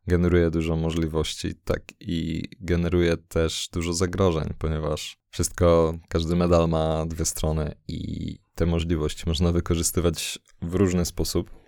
generuje 0.07 0.51
dużo 0.51 0.77
możliwości, 0.77 1.55
tak 1.65 1.83
i 2.01 2.43
generuje 2.61 3.17
też 3.17 3.69
dużo 3.73 3.93
zagrożeń, 3.93 4.55
ponieważ 4.59 5.19
wszystko, 5.31 5.95
każdy 6.09 6.37
medal 6.37 6.69
ma 6.69 7.07
dwie 7.07 7.25
strony 7.25 7.75
i 7.89 8.39
te 8.55 8.67
możliwości 8.67 9.25
można 9.27 9.53
wykorzystywać 9.53 10.39
w 10.63 10.75
różny 10.75 11.05
sposób. 11.05 11.62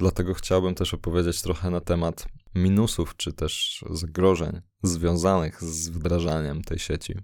Dlatego 0.00 0.34
chciałbym 0.34 0.74
też 0.74 0.94
opowiedzieć 0.94 1.42
trochę 1.42 1.70
na 1.70 1.80
temat 1.80 2.28
minusów 2.54 3.16
czy 3.16 3.32
też 3.32 3.84
zagrożeń 3.90 4.60
związanych 4.82 5.62
z 5.62 5.88
wdrażaniem 5.88 6.62
tej 6.62 6.78
sieci. 6.78 7.14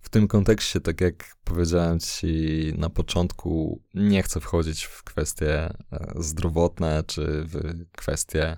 W 0.00 0.08
tym 0.08 0.28
kontekście, 0.28 0.80
tak 0.80 1.00
jak 1.00 1.36
powiedziałem 1.44 2.00
Ci 2.00 2.72
na 2.78 2.90
początku, 2.90 3.82
nie 3.94 4.22
chcę 4.22 4.40
wchodzić 4.40 4.84
w 4.84 5.02
kwestie 5.02 5.54
e, 5.54 5.74
zdrowotne 6.16 7.02
czy 7.06 7.44
w 7.44 7.84
kwestie 7.92 8.56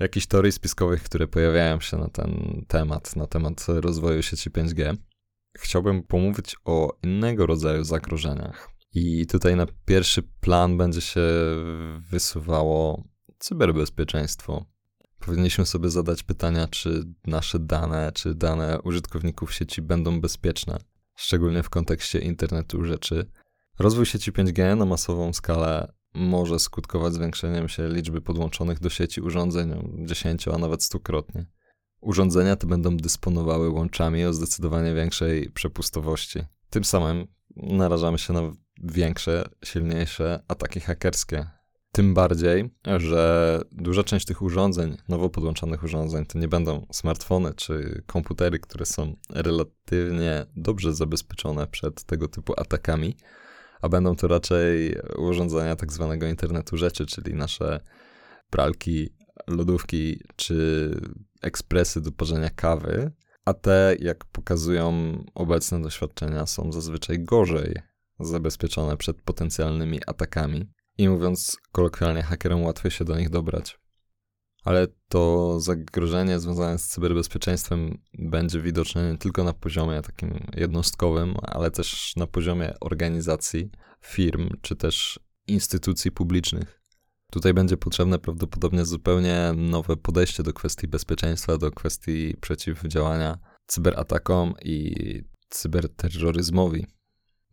jakichś 0.00 0.26
teorii 0.26 0.52
spiskowych, 0.52 1.02
które 1.02 1.26
pojawiają 1.26 1.80
się 1.80 1.96
na 1.96 2.08
ten 2.08 2.64
temat, 2.68 3.16
na 3.16 3.26
temat 3.26 3.66
rozwoju 3.68 4.22
sieci 4.22 4.50
5G. 4.50 4.96
Chciałbym 5.56 6.02
pomówić 6.02 6.56
o 6.64 6.98
innego 7.02 7.46
rodzaju 7.46 7.84
zagrożeniach, 7.84 8.77
i 8.98 9.26
tutaj 9.26 9.56
na 9.56 9.66
pierwszy 9.84 10.22
plan 10.22 10.76
będzie 10.76 11.00
się 11.00 11.20
wysuwało 12.10 13.04
cyberbezpieczeństwo. 13.38 14.64
Powinniśmy 15.18 15.66
sobie 15.66 15.90
zadać 15.90 16.22
pytania, 16.22 16.68
czy 16.68 17.04
nasze 17.26 17.58
dane, 17.58 18.12
czy 18.14 18.34
dane 18.34 18.80
użytkowników 18.82 19.54
sieci 19.54 19.82
będą 19.82 20.20
bezpieczne, 20.20 20.78
szczególnie 21.16 21.62
w 21.62 21.70
kontekście 21.70 22.18
internetu 22.18 22.84
rzeczy. 22.84 23.30
Rozwój 23.78 24.06
sieci 24.06 24.32
5G 24.32 24.76
na 24.76 24.84
masową 24.84 25.32
skalę 25.32 25.92
może 26.14 26.58
skutkować 26.58 27.14
zwiększeniem 27.14 27.68
się 27.68 27.88
liczby 27.88 28.20
podłączonych 28.20 28.80
do 28.80 28.90
sieci 28.90 29.20
urządzeń 29.20 29.92
10, 30.06 30.48
a 30.48 30.58
nawet 30.58 30.84
stukrotnie. 30.84 31.46
Urządzenia 32.00 32.56
te 32.56 32.66
będą 32.66 32.96
dysponowały 32.96 33.70
łączami 33.70 34.24
o 34.24 34.32
zdecydowanie 34.32 34.94
większej 34.94 35.50
przepustowości. 35.50 36.38
Tym 36.70 36.84
samym 36.84 37.26
narażamy 37.56 38.18
się 38.18 38.32
na 38.32 38.52
większe, 38.84 39.44
silniejsze 39.64 40.42
ataki 40.48 40.80
hakerskie. 40.80 41.46
Tym 41.92 42.14
bardziej, 42.14 42.70
że 42.96 43.60
duża 43.72 44.04
część 44.04 44.26
tych 44.26 44.42
urządzeń, 44.42 44.96
nowo 45.08 45.30
podłączonych 45.30 45.82
urządzeń, 45.82 46.26
to 46.26 46.38
nie 46.38 46.48
będą 46.48 46.86
smartfony 46.92 47.54
czy 47.54 48.02
komputery, 48.06 48.58
które 48.58 48.86
są 48.86 49.16
relatywnie 49.30 50.46
dobrze 50.56 50.94
zabezpieczone 50.94 51.66
przed 51.66 52.04
tego 52.04 52.28
typu 52.28 52.60
atakami, 52.60 53.16
a 53.82 53.88
będą 53.88 54.16
to 54.16 54.28
raczej 54.28 54.96
urządzenia 55.16 55.76
tak 55.76 55.92
zwanego 55.92 56.26
internetu 56.26 56.76
rzeczy, 56.76 57.06
czyli 57.06 57.34
nasze 57.34 57.80
pralki, 58.50 59.08
lodówki 59.46 60.20
czy 60.36 60.90
ekspresy 61.42 62.00
do 62.00 62.12
parzenia 62.12 62.50
kawy, 62.50 63.12
a 63.44 63.54
te, 63.54 63.96
jak 64.00 64.24
pokazują 64.24 64.92
obecne 65.34 65.82
doświadczenia, 65.82 66.46
są 66.46 66.72
zazwyczaj 66.72 67.24
gorzej 67.24 67.74
zabezpieczone 68.20 68.96
przed 68.96 69.22
potencjalnymi 69.22 70.00
atakami. 70.06 70.72
I 70.98 71.08
mówiąc 71.08 71.56
kolokwialnie, 71.72 72.22
hakerom 72.22 72.62
łatwiej 72.62 72.90
się 72.90 73.04
do 73.04 73.18
nich 73.18 73.30
dobrać. 73.30 73.78
Ale 74.64 74.86
to 75.08 75.60
zagrożenie 75.60 76.38
związane 76.38 76.78
z 76.78 76.88
cyberbezpieczeństwem 76.88 77.98
będzie 78.18 78.60
widoczne 78.60 79.12
nie 79.12 79.18
tylko 79.18 79.44
na 79.44 79.52
poziomie 79.52 80.02
takim 80.02 80.46
jednostkowym, 80.56 81.34
ale 81.42 81.70
też 81.70 82.16
na 82.16 82.26
poziomie 82.26 82.74
organizacji, 82.80 83.70
firm 84.00 84.48
czy 84.62 84.76
też 84.76 85.20
instytucji 85.46 86.10
publicznych. 86.10 86.82
Tutaj 87.32 87.54
będzie 87.54 87.76
potrzebne 87.76 88.18
prawdopodobnie 88.18 88.84
zupełnie 88.84 89.52
nowe 89.56 89.96
podejście 89.96 90.42
do 90.42 90.52
kwestii 90.52 90.88
bezpieczeństwa, 90.88 91.58
do 91.58 91.70
kwestii 91.70 92.36
przeciwdziałania 92.40 93.38
cyberatakom 93.66 94.54
i 94.62 94.94
cyberterroryzmowi. 95.50 96.86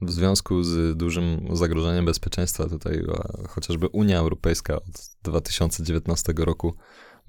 W 0.02 0.12
związku 0.12 0.64
z 0.64 0.98
dużym 0.98 1.48
zagrożeniem 1.52 2.06
bezpieczeństwa, 2.06 2.70
tutaj 2.70 3.06
chociażby 3.50 3.88
Unia 3.88 4.20
Europejska 4.20 4.76
od 4.76 4.84
2019 5.24 6.34
roku 6.38 6.76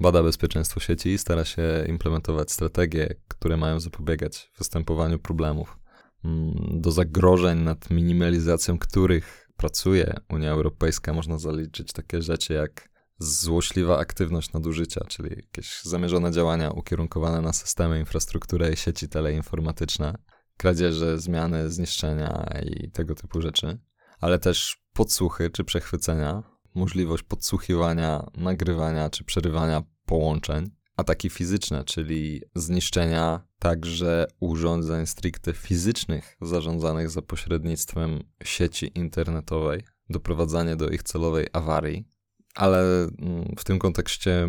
bada 0.00 0.22
bezpieczeństwo 0.22 0.80
sieci 0.80 1.08
i 1.08 1.18
stara 1.18 1.44
się 1.44 1.62
implementować 1.88 2.52
strategie, 2.52 3.14
które 3.28 3.56
mają 3.56 3.80
zapobiegać 3.80 4.50
występowaniu 4.58 5.18
problemów. 5.18 5.78
Mm, 6.24 6.80
do 6.80 6.90
zagrożeń, 6.90 7.58
nad 7.58 7.90
minimalizacją 7.90 8.78
których 8.78 9.48
pracuje 9.56 10.14
Unia 10.28 10.50
Europejska, 10.50 11.12
można 11.12 11.38
zaliczyć 11.38 11.92
takie 11.92 12.22
rzeczy 12.22 12.52
jak 12.52 12.88
złośliwa 13.18 13.98
aktywność 13.98 14.52
nadużycia, 14.52 15.04
czyli 15.08 15.30
jakieś 15.36 15.82
zamierzone 15.82 16.32
działania 16.32 16.70
ukierunkowane 16.70 17.40
na 17.40 17.52
systemy, 17.52 17.98
infrastrukturę 17.98 18.72
i 18.72 18.76
sieci 18.76 19.08
teleinformatyczne, 19.08 20.18
kradzieże, 20.56 21.18
zmiany, 21.18 21.70
zniszczenia 21.70 22.48
i 22.64 22.90
tego 22.90 23.14
typu 23.14 23.40
rzeczy, 23.40 23.78
ale 24.20 24.38
też 24.38 24.82
podsłuchy 24.92 25.50
czy 25.50 25.64
przechwycenia, 25.64 26.42
możliwość 26.74 27.22
podsłuchiwania, 27.22 28.26
nagrywania 28.36 29.10
czy 29.10 29.24
przerywania 29.24 29.82
połączeń, 30.06 30.70
ataki 30.96 31.30
fizyczne, 31.30 31.84
czyli 31.84 32.42
zniszczenia 32.54 33.46
także 33.58 34.26
urządzeń 34.40 35.06
stricte 35.06 35.52
fizycznych 35.52 36.36
zarządzanych 36.40 37.10
za 37.10 37.22
pośrednictwem 37.22 38.22
sieci 38.44 38.98
internetowej, 38.98 39.82
doprowadzanie 40.10 40.76
do 40.76 40.88
ich 40.88 41.02
celowej 41.02 41.46
awarii. 41.52 42.08
Ale 42.54 43.02
mm, 43.02 43.54
w 43.58 43.64
tym 43.64 43.78
kontekście 43.78 44.42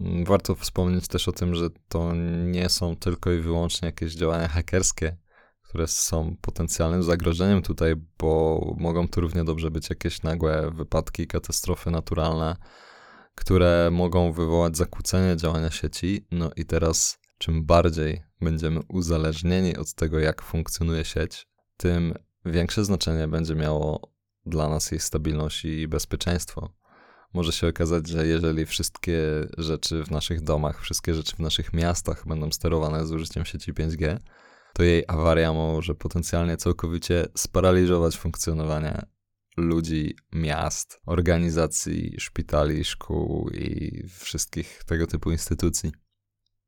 mm, 0.00 0.24
warto 0.24 0.54
wspomnieć 0.54 1.08
też 1.08 1.28
o 1.28 1.32
tym, 1.32 1.54
że 1.54 1.70
to 1.88 2.12
nie 2.44 2.68
są 2.68 2.96
tylko 2.96 3.32
i 3.32 3.40
wyłącznie 3.40 3.86
jakieś 3.86 4.14
działania 4.14 4.48
hakerskie, 4.48 5.16
które 5.72 5.88
są 5.88 6.36
potencjalnym 6.40 7.02
zagrożeniem 7.02 7.62
tutaj, 7.62 7.94
bo 8.18 8.60
mogą 8.78 9.08
to 9.08 9.20
równie 9.20 9.44
dobrze 9.44 9.70
być 9.70 9.90
jakieś 9.90 10.22
nagłe 10.22 10.70
wypadki, 10.70 11.26
katastrofy 11.26 11.90
naturalne, 11.90 12.56
które 13.34 13.90
mogą 13.92 14.32
wywołać 14.32 14.76
zakłócenie 14.76 15.36
działania 15.36 15.70
sieci. 15.70 16.26
No 16.30 16.50
i 16.56 16.64
teraz, 16.64 17.18
czym 17.38 17.64
bardziej 17.64 18.22
będziemy 18.40 18.80
uzależnieni 18.88 19.76
od 19.76 19.94
tego, 19.94 20.18
jak 20.18 20.42
funkcjonuje 20.42 21.04
sieć, 21.04 21.48
tym 21.76 22.14
większe 22.44 22.84
znaczenie 22.84 23.28
będzie 23.28 23.54
miało 23.54 24.12
dla 24.46 24.68
nas 24.68 24.90
jej 24.90 25.00
stabilność 25.00 25.64
i 25.64 25.88
bezpieczeństwo. 25.88 26.72
Może 27.34 27.52
się 27.52 27.68
okazać, 27.68 28.08
że 28.08 28.26
jeżeli 28.26 28.66
wszystkie 28.66 29.18
rzeczy 29.58 30.04
w 30.04 30.10
naszych 30.10 30.40
domach, 30.40 30.82
wszystkie 30.82 31.14
rzeczy 31.14 31.36
w 31.36 31.40
naszych 31.40 31.72
miastach 31.72 32.26
będą 32.26 32.50
sterowane 32.50 33.06
z 33.06 33.12
użyciem 33.12 33.44
sieci 33.44 33.72
5G, 33.72 34.18
to 34.72 34.82
jej 34.82 35.04
awaria 35.08 35.52
może 35.52 35.94
potencjalnie 35.94 36.56
całkowicie 36.56 37.26
sparaliżować 37.36 38.16
funkcjonowanie 38.16 39.02
ludzi, 39.56 40.16
miast, 40.32 41.00
organizacji, 41.06 42.14
szpitali, 42.18 42.84
szkół 42.84 43.48
i 43.48 44.02
wszystkich 44.08 44.84
tego 44.86 45.06
typu 45.06 45.30
instytucji. 45.30 45.92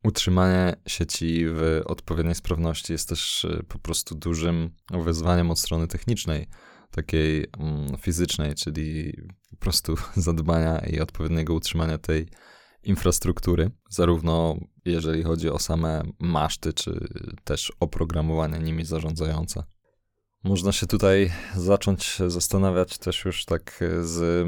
Utrzymanie 0.05 0.77
sieci 0.87 1.45
w 1.47 1.83
odpowiedniej 1.85 2.35
sprawności 2.35 2.93
jest 2.93 3.09
też 3.09 3.45
y, 3.45 3.65
po 3.69 3.79
prostu 3.79 4.15
dużym 4.15 4.71
wyzwaniem 4.91 5.51
od 5.51 5.59
strony 5.59 5.87
technicznej, 5.87 6.49
takiej 6.91 7.47
mm, 7.59 7.99
fizycznej, 7.99 8.55
czyli 8.55 9.17
po 9.51 9.57
prostu 9.57 9.95
zadbania 10.17 10.79
i 10.79 11.01
odpowiedniego 11.01 11.55
utrzymania 11.55 11.99
tej 11.99 12.29
infrastruktury, 12.85 13.71
zarówno 13.89 14.57
jeżeli 14.85 15.23
chodzi 15.23 15.51
o 15.51 15.59
same 15.59 16.03
maszty, 16.19 16.73
czy 16.73 17.09
też 17.45 17.73
oprogramowanie 17.81 18.59
nimi 18.59 18.85
zarządzające. 18.85 19.65
Można 20.45 20.73
się 20.73 20.87
tutaj 20.87 21.33
zacząć 21.57 22.19
zastanawiać 22.29 22.99
też 22.99 23.25
już 23.25 23.45
tak 23.45 23.85
z 24.03 24.47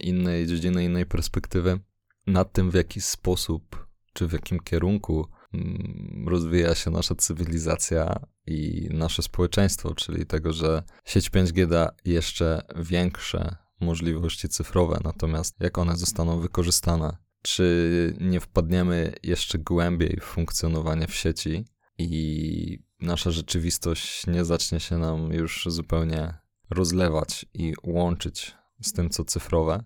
innej 0.00 0.46
dziedziny, 0.46 0.84
innej 0.84 1.06
perspektywy 1.06 1.80
nad 2.26 2.52
tym, 2.52 2.70
w 2.70 2.74
jaki 2.74 3.00
sposób, 3.00 3.86
czy 4.12 4.28
w 4.28 4.32
jakim 4.32 4.60
kierunku 4.60 5.28
mm, 5.54 6.24
rozwija 6.28 6.74
się 6.74 6.90
nasza 6.90 7.14
cywilizacja 7.14 8.20
i 8.46 8.88
nasze 8.92 9.22
społeczeństwo, 9.22 9.94
czyli 9.94 10.26
tego, 10.26 10.52
że 10.52 10.82
sieć 11.04 11.30
5G 11.30 11.66
da 11.66 11.90
jeszcze 12.04 12.62
większe 12.76 13.56
możliwości 13.80 14.48
cyfrowe, 14.48 15.00
natomiast 15.04 15.56
jak 15.60 15.78
one 15.78 15.96
zostaną 15.96 16.40
wykorzystane, 16.40 17.16
czy 17.44 18.16
nie 18.20 18.40
wpadniemy 18.40 19.14
jeszcze 19.22 19.58
głębiej 19.58 20.18
w 20.20 20.24
funkcjonowanie 20.24 21.06
w 21.06 21.14
sieci 21.14 21.64
i 21.98 22.78
nasza 23.00 23.30
rzeczywistość 23.30 24.26
nie 24.26 24.44
zacznie 24.44 24.80
się 24.80 24.98
nam 24.98 25.32
już 25.32 25.66
zupełnie 25.68 26.34
rozlewać 26.70 27.46
i 27.54 27.74
łączyć 27.82 28.54
z 28.82 28.92
tym, 28.92 29.10
co 29.10 29.24
cyfrowe? 29.24 29.84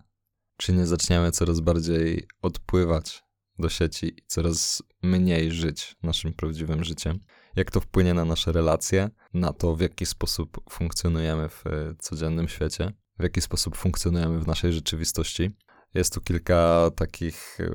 Czy 0.57 0.73
nie 0.73 0.87
zaczniemy 0.87 1.31
coraz 1.31 1.59
bardziej 1.59 2.27
odpływać 2.41 3.23
do 3.59 3.69
sieci 3.69 4.19
i 4.19 4.25
coraz 4.27 4.83
mniej 5.01 5.51
żyć 5.51 5.95
naszym 6.03 6.33
prawdziwym 6.33 6.83
życiem? 6.83 7.19
Jak 7.55 7.71
to 7.71 7.79
wpłynie 7.79 8.13
na 8.13 8.25
nasze 8.25 8.51
relacje, 8.51 9.09
na 9.33 9.53
to, 9.53 9.75
w 9.75 9.81
jaki 9.81 10.05
sposób 10.05 10.61
funkcjonujemy 10.69 11.49
w 11.49 11.63
codziennym 11.99 12.47
świecie, 12.47 12.93
w 13.19 13.23
jaki 13.23 13.41
sposób 13.41 13.77
funkcjonujemy 13.77 14.39
w 14.39 14.47
naszej 14.47 14.73
rzeczywistości? 14.73 15.51
Jest 15.93 16.13
tu 16.13 16.21
kilka 16.21 16.91
takich 16.95 17.59
y, 17.59 17.73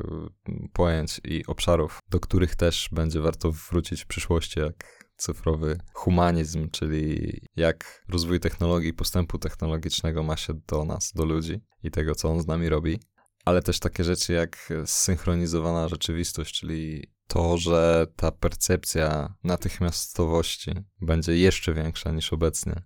pojęć 0.73 1.21
i 1.25 1.47
obszarów, 1.47 1.99
do 2.11 2.21
których 2.21 2.57
też 2.57 2.89
będzie 2.93 3.21
warto 3.21 3.53
wrócić 3.53 4.03
w 4.03 4.07
przyszłości, 4.07 4.61
jak 4.61 5.05
cyfrowy 5.17 5.79
humanizm, 5.93 6.71
czyli 6.71 7.33
jak 7.57 8.05
rozwój 8.09 8.41
technologii, 8.41 8.93
postępu 8.93 9.39
technologicznego 9.39 10.23
ma 10.23 10.37
się 10.37 10.55
do 10.67 10.85
nas, 10.85 11.13
do 11.15 11.25
ludzi 11.25 11.61
i 11.83 11.91
tego, 11.91 12.15
co 12.15 12.29
on 12.29 12.41
z 12.41 12.47
nami 12.47 12.69
robi, 12.69 13.01
ale 13.45 13.63
też 13.63 13.79
takie 13.79 14.05
rzeczy 14.05 14.33
jak 14.33 14.73
zsynchronizowana 14.85 15.89
rzeczywistość, 15.89 16.61
czyli 16.61 17.13
to, 17.29 17.59
że 17.59 18.07
ta 18.17 18.33
percepcja 18.33 19.35
natychmiastowości 19.45 20.71
będzie 21.01 21.37
jeszcze 21.37 21.75
większa 21.75 22.13
niż 22.13 22.33
obecnie 22.33 22.83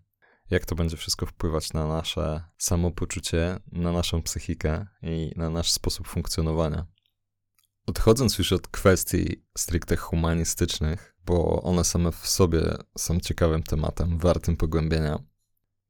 jak 0.50 0.66
to 0.66 0.74
będzie 0.74 0.96
wszystko 0.96 1.26
wpływać 1.26 1.72
na 1.72 1.86
nasze 1.86 2.44
samopoczucie, 2.58 3.56
na 3.72 3.92
naszą 3.92 4.22
psychikę 4.22 4.86
i 5.02 5.32
na 5.36 5.50
nasz 5.50 5.70
sposób 5.72 6.08
funkcjonowania. 6.08 6.86
Odchodząc 7.86 8.38
już 8.38 8.52
od 8.52 8.68
kwestii 8.68 9.44
stricte 9.58 9.96
humanistycznych, 9.96 11.14
bo 11.26 11.62
one 11.62 11.84
same 11.84 12.12
w 12.12 12.28
sobie 12.28 12.60
są 12.98 13.20
ciekawym 13.20 13.62
tematem, 13.62 14.18
wartym 14.18 14.56
pogłębienia, 14.56 15.18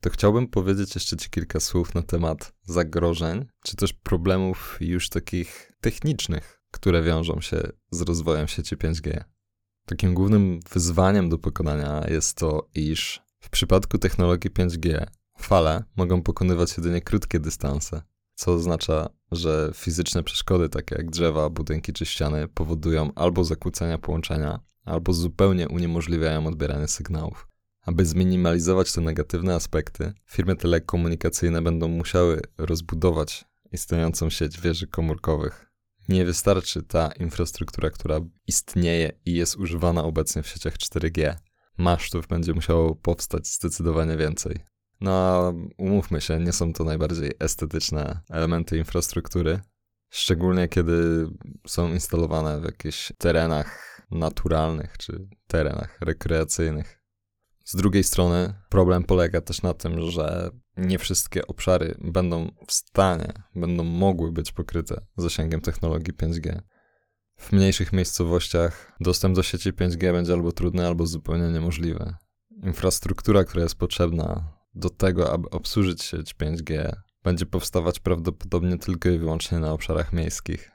to 0.01 0.11
chciałbym 0.11 0.49
powiedzieć 0.49 0.94
jeszcze 0.94 1.16
Ci 1.16 1.31
kilka 1.31 1.61
słów 1.61 1.94
na 1.94 2.03
temat 2.03 2.53
zagrożeń, 2.62 3.47
czy 3.64 3.77
też 3.77 3.92
problemów 3.92 4.79
już 4.81 5.09
takich 5.09 5.73
technicznych, 5.81 6.62
które 6.71 7.03
wiążą 7.03 7.40
się 7.40 7.62
z 7.90 8.01
rozwojem 8.01 8.49
sieci 8.49 8.77
5G. 8.77 9.25
Takim 9.87 10.14
głównym 10.14 10.61
wyzwaniem 10.73 11.29
do 11.29 11.38
pokonania 11.38 12.05
jest 12.09 12.37
to, 12.37 12.68
iż 12.75 13.23
w 13.40 13.51
przypadku 13.51 13.98
technologii 13.98 14.51
5G 14.51 15.07
fale 15.38 15.85
mogą 15.96 16.22
pokonywać 16.22 16.77
jedynie 16.77 17.01
krótkie 17.01 17.40
dystanse, 17.40 18.03
co 18.35 18.53
oznacza, 18.53 19.09
że 19.33 19.70
fizyczne 19.74 20.22
przeszkody 20.22 20.68
takie 20.68 20.94
jak 20.94 21.11
drzewa, 21.11 21.51
budynki 21.51 21.92
czy 21.92 22.07
ściany 22.07 22.48
powodują 22.48 23.11
albo 23.14 23.44
zakłócenia 23.44 23.98
połączenia, 23.98 24.61
albo 24.85 25.12
zupełnie 25.12 25.68
uniemożliwiają 25.68 26.46
odbieranie 26.46 26.88
sygnałów. 26.88 27.48
Aby 27.83 28.07
zminimalizować 28.07 28.92
te 28.92 29.01
negatywne 29.01 29.55
aspekty, 29.55 30.12
firmy 30.24 30.57
telekomunikacyjne 30.57 31.62
będą 31.62 31.88
musiały 31.88 32.40
rozbudować 32.59 33.44
istniejącą 33.72 34.31
sieć 34.31 34.61
wieży 34.61 34.87
komórkowych. 34.87 35.70
Nie 36.09 36.24
wystarczy 36.24 36.83
ta 36.83 37.11
infrastruktura, 37.12 37.90
która 37.90 38.20
istnieje 38.46 39.12
i 39.24 39.35
jest 39.35 39.57
używana 39.57 40.05
obecnie 40.05 40.42
w 40.42 40.48
sieciach 40.48 40.77
4G, 40.77 41.37
masztów 41.79 42.27
będzie 42.27 42.55
musiało 42.55 42.95
powstać 42.95 43.47
zdecydowanie 43.49 44.17
więcej. 44.17 44.61
No, 45.01 45.53
umówmy 45.77 46.21
się, 46.21 46.41
nie 46.41 46.53
są 46.53 46.73
to 46.73 46.85
najbardziej 46.85 47.33
estetyczne 47.38 48.21
elementy 48.31 48.79
infrastruktury, 48.79 49.61
szczególnie 50.11 50.69
kiedy 50.69 51.27
są 51.67 51.93
instalowane 51.93 52.61
w 52.61 52.64
jakichś 52.64 53.12
terenach 53.19 54.01
naturalnych 54.11 54.99
czy 54.99 55.29
terenach 55.47 56.01
rekreacyjnych. 56.01 56.99
Z 57.64 57.77
drugiej 57.77 58.05
strony, 58.05 58.55
problem 58.69 59.05
polega 59.05 59.41
też 59.41 59.62
na 59.62 59.75
tym, 59.75 60.11
że 60.11 60.51
nie 60.77 60.99
wszystkie 60.99 61.47
obszary 61.47 61.95
będą 62.01 62.51
w 62.67 62.73
stanie, 62.73 63.33
będą 63.55 63.85
mogły 63.85 64.33
być 64.33 64.53
pokryte 64.53 65.07
zasięgiem 65.17 65.61
technologii 65.61 66.14
5G. 66.14 66.61
W 67.38 67.53
mniejszych 67.53 67.92
miejscowościach 67.92 68.92
dostęp 69.01 69.37
do 69.37 69.42
sieci 69.42 69.72
5G 69.72 70.12
będzie 70.12 70.33
albo 70.33 70.53
trudny, 70.53 70.87
albo 70.87 71.07
zupełnie 71.07 71.48
niemożliwy. 71.48 72.14
Infrastruktura, 72.62 73.44
która 73.44 73.62
jest 73.62 73.74
potrzebna 73.74 74.53
do 74.74 74.90
tego, 74.90 75.33
aby 75.33 75.51
obsłużyć 75.51 76.03
sieć 76.03 76.35
5G, 76.35 76.92
będzie 77.24 77.46
powstawać 77.46 78.01
prawdopodobnie 78.01 78.79
tylko 78.79 79.09
i 79.09 79.18
wyłącznie 79.18 79.59
na 79.59 79.72
obszarach 79.72 80.12
miejskich. 80.12 80.70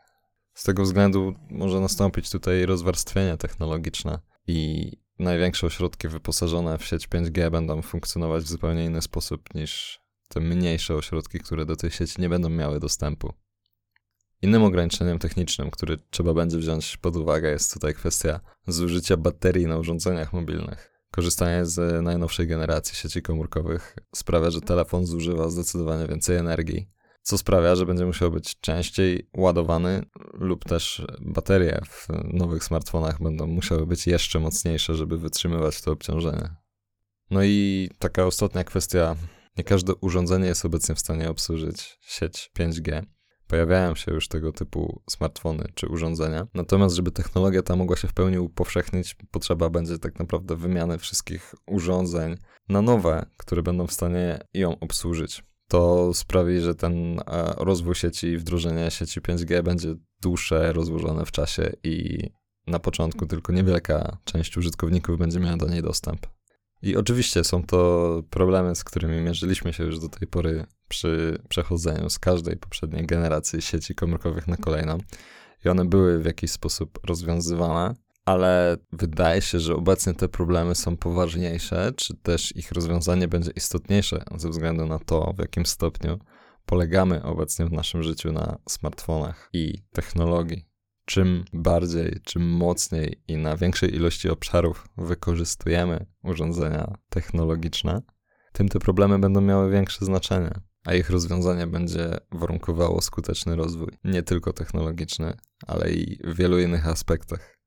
Z 0.54 0.63
tego 0.63 0.84
względu 0.84 1.34
może 1.49 1.80
nastąpić 1.80 2.30
tutaj 2.30 2.65
rozwarstwienie 2.65 3.38
technologiczne 3.38 4.19
i 4.47 4.91
największe 5.19 5.67
ośrodki 5.67 6.08
wyposażone 6.08 6.78
w 6.78 6.86
sieć 6.86 7.08
5G 7.08 7.52
będą 7.52 7.82
funkcjonować 7.82 8.43
w 8.43 8.47
zupełnie 8.47 8.86
inny 8.86 9.02
sposób 9.02 9.54
niż 9.56 9.99
te 10.28 10.39
mniejsze 10.39 10.95
ośrodki, 10.95 11.39
które 11.39 11.65
do 11.65 11.76
tej 11.76 11.91
sieci 11.91 12.21
nie 12.21 12.30
będą 12.30 12.49
miały 12.49 12.80
dostępu. 12.80 13.34
Innym 14.43 14.63
ograniczeniem 14.63 15.19
technicznym, 15.19 15.71
który 15.71 15.97
trzeba 16.10 16.34
będzie 16.34 16.58
wziąć 16.58 16.97
pod 16.97 17.15
uwagę, 17.15 17.51
jest 17.51 17.73
tutaj 17.73 17.93
kwestia 17.93 18.39
zużycia 18.67 19.17
baterii 19.17 19.67
na 19.67 19.77
urządzeniach 19.77 20.34
mobilnych. 20.34 20.91
Korzystanie 21.12 21.65
z 21.65 22.03
najnowszej 22.03 22.47
generacji 22.47 22.95
sieci 22.95 23.21
komórkowych 23.21 23.95
sprawia, 24.15 24.51
że 24.51 24.62
telefon 24.62 25.06
zużywa 25.06 25.49
zdecydowanie 25.49 26.08
więcej 26.08 26.38
energii, 26.38 26.89
co 27.21 27.38
sprawia, 27.38 27.75
że 27.75 27.86
będzie 27.86 28.06
musiał 28.06 28.32
być 28.32 28.60
częściej 28.60 29.29
ładowany, 29.38 30.06
lub 30.34 30.65
też 30.65 31.06
baterie 31.21 31.82
w 31.89 32.08
nowych 32.34 32.63
smartfonach 32.63 33.21
będą 33.21 33.47
musiały 33.47 33.88
być 33.88 34.08
jeszcze 34.08 34.39
mocniejsze, 34.39 34.95
żeby 34.95 35.17
wytrzymywać 35.17 35.82
to 35.82 35.91
obciążenie. 35.91 36.49
No 37.32 37.43
i 37.43 37.89
taka 37.99 38.25
ostatnia 38.25 38.63
kwestia. 38.63 39.15
Nie 39.58 39.63
każde 39.63 39.95
urządzenie 39.95 40.47
jest 40.47 40.65
obecnie 40.65 40.95
w 40.95 40.99
stanie 40.99 41.29
obsłużyć 41.29 41.99
sieć 42.01 42.51
5G 42.60 43.03
pojawiają 43.54 43.96
się 43.96 44.12
już 44.12 44.28
tego 44.28 44.52
typu 44.52 45.02
smartfony 45.10 45.66
czy 45.76 45.88
urządzenia. 45.88 46.48
Natomiast, 46.54 46.96
żeby 46.96 47.12
technologia 47.12 47.63
ta 47.63 47.76
mogła 47.76 47.96
się 47.96 48.08
w 48.08 48.13
pełni 48.13 48.39
upowszechnić, 48.39 49.16
potrzeba 49.32 49.70
będzie 49.70 50.00
tak 50.00 50.20
naprawdę 50.20 50.56
wymiany 50.56 50.98
wszystkich 50.98 51.56
urządzeń 51.68 52.38
na 52.70 52.82
nowe, 52.82 53.26
które 53.38 53.63
będą 53.63 53.88
w 53.88 53.94
stanie 53.94 54.39
ją 54.54 54.80
obsłużyć. 54.80 55.44
To 55.68 56.13
sprawi, 56.13 56.60
że 56.60 56.76
ten 56.76 57.20
e, 57.20 57.24
rozwój 57.58 57.96
sieci 57.96 58.28
i 58.28 58.38
wdrożenie 58.38 58.92
sieci 58.92 59.22
5G 59.22 59.63
będzie 59.63 59.96
dłuższe, 60.22 60.74
rozłożone 60.74 61.26
w 61.26 61.32
czasie 61.32 61.72
i 61.84 62.30
na 62.68 62.80
początku 62.80 63.26
tylko 63.26 63.54
niewielka 63.54 64.18
część 64.24 64.58
użytkowników 64.58 65.18
będzie 65.18 65.39
miała 65.39 65.58
do 65.58 65.70
niej 65.70 65.82
dostęp. 65.82 66.28
I 66.84 66.98
oczywiście 66.98 67.43
są 67.43 67.63
to 67.63 68.24
problemy, 68.30 68.76
z 68.76 68.84
którymi 68.84 69.22
mierzyliśmy 69.22 69.74
się 69.74 69.84
już 69.84 70.00
do 70.00 70.10
tej 70.10 70.28
pory 70.28 70.65
przy 70.88 71.41
przechodzeniu 71.50 72.10
z 72.10 72.19
każdej 72.19 72.58
poprzedniej 72.58 73.06
generacji 73.06 73.62
sieci 73.62 73.96
komórkowych 73.96 74.48
na 74.48 74.58
kolejną. 74.58 74.98
I 75.65 75.69
one 75.69 75.86
były 75.86 76.19
w 76.19 76.26
jakiś 76.26 76.52
sposób 76.52 77.00
rozwiązywane, 77.04 77.96
ale 78.26 78.78
wydaje 78.91 79.41
się, 79.41 79.60
że 79.60 79.76
obecnie 79.76 80.13
te 80.13 80.30
problemy 80.30 80.76
są 80.76 80.98
poważniejsze, 80.98 81.91
czy 81.96 82.15
też 82.17 82.56
ich 82.56 82.72
rozwiązanie 82.72 83.28
będzie 83.28 83.52
istotniejsze 83.56 84.24
ze 84.38 84.50
względu 84.50 84.86
na 84.86 85.00
to, 85.00 85.34
w 85.38 85.39
jakim 85.39 85.65
stopniu 85.65 86.19
polegamy 86.65 87.24
obecnie 87.24 87.65
w 87.65 87.72
naszym 87.72 88.04
życiu 88.04 88.32
na 88.32 88.58
smartfonach 88.69 89.50
i 89.54 89.74
technologii 89.93 90.72
czym 91.06 91.46
bardziej, 91.54 92.20
czym 92.24 92.50
mocniej 92.50 93.24
i 93.28 93.38
na 93.38 93.58
większej 93.58 93.96
ilości 93.96 94.30
obszarów 94.30 94.88
wykorzystujemy 94.98 96.06
urządzenia 96.24 96.98
technologiczne, 97.10 98.02
tym 98.54 98.70
te 98.70 98.80
problemy 98.80 99.20
będą 99.20 99.42
miały 99.42 99.72
większe 99.72 100.06
znaczenie, 100.06 100.52
a 100.86 100.94
ich 100.94 101.10
rozwiązanie 101.10 101.68
będzie 101.68 102.18
warunkowało 102.32 103.02
skuteczny 103.02 103.56
rozwój, 103.56 103.92
nie 104.04 104.24
tylko 104.24 104.54
technologiczny, 104.54 105.38
ale 105.68 105.92
i 105.92 106.20
w 106.24 106.36
wielu 106.36 106.60
innych 106.60 106.88
aspektach. 106.88 107.58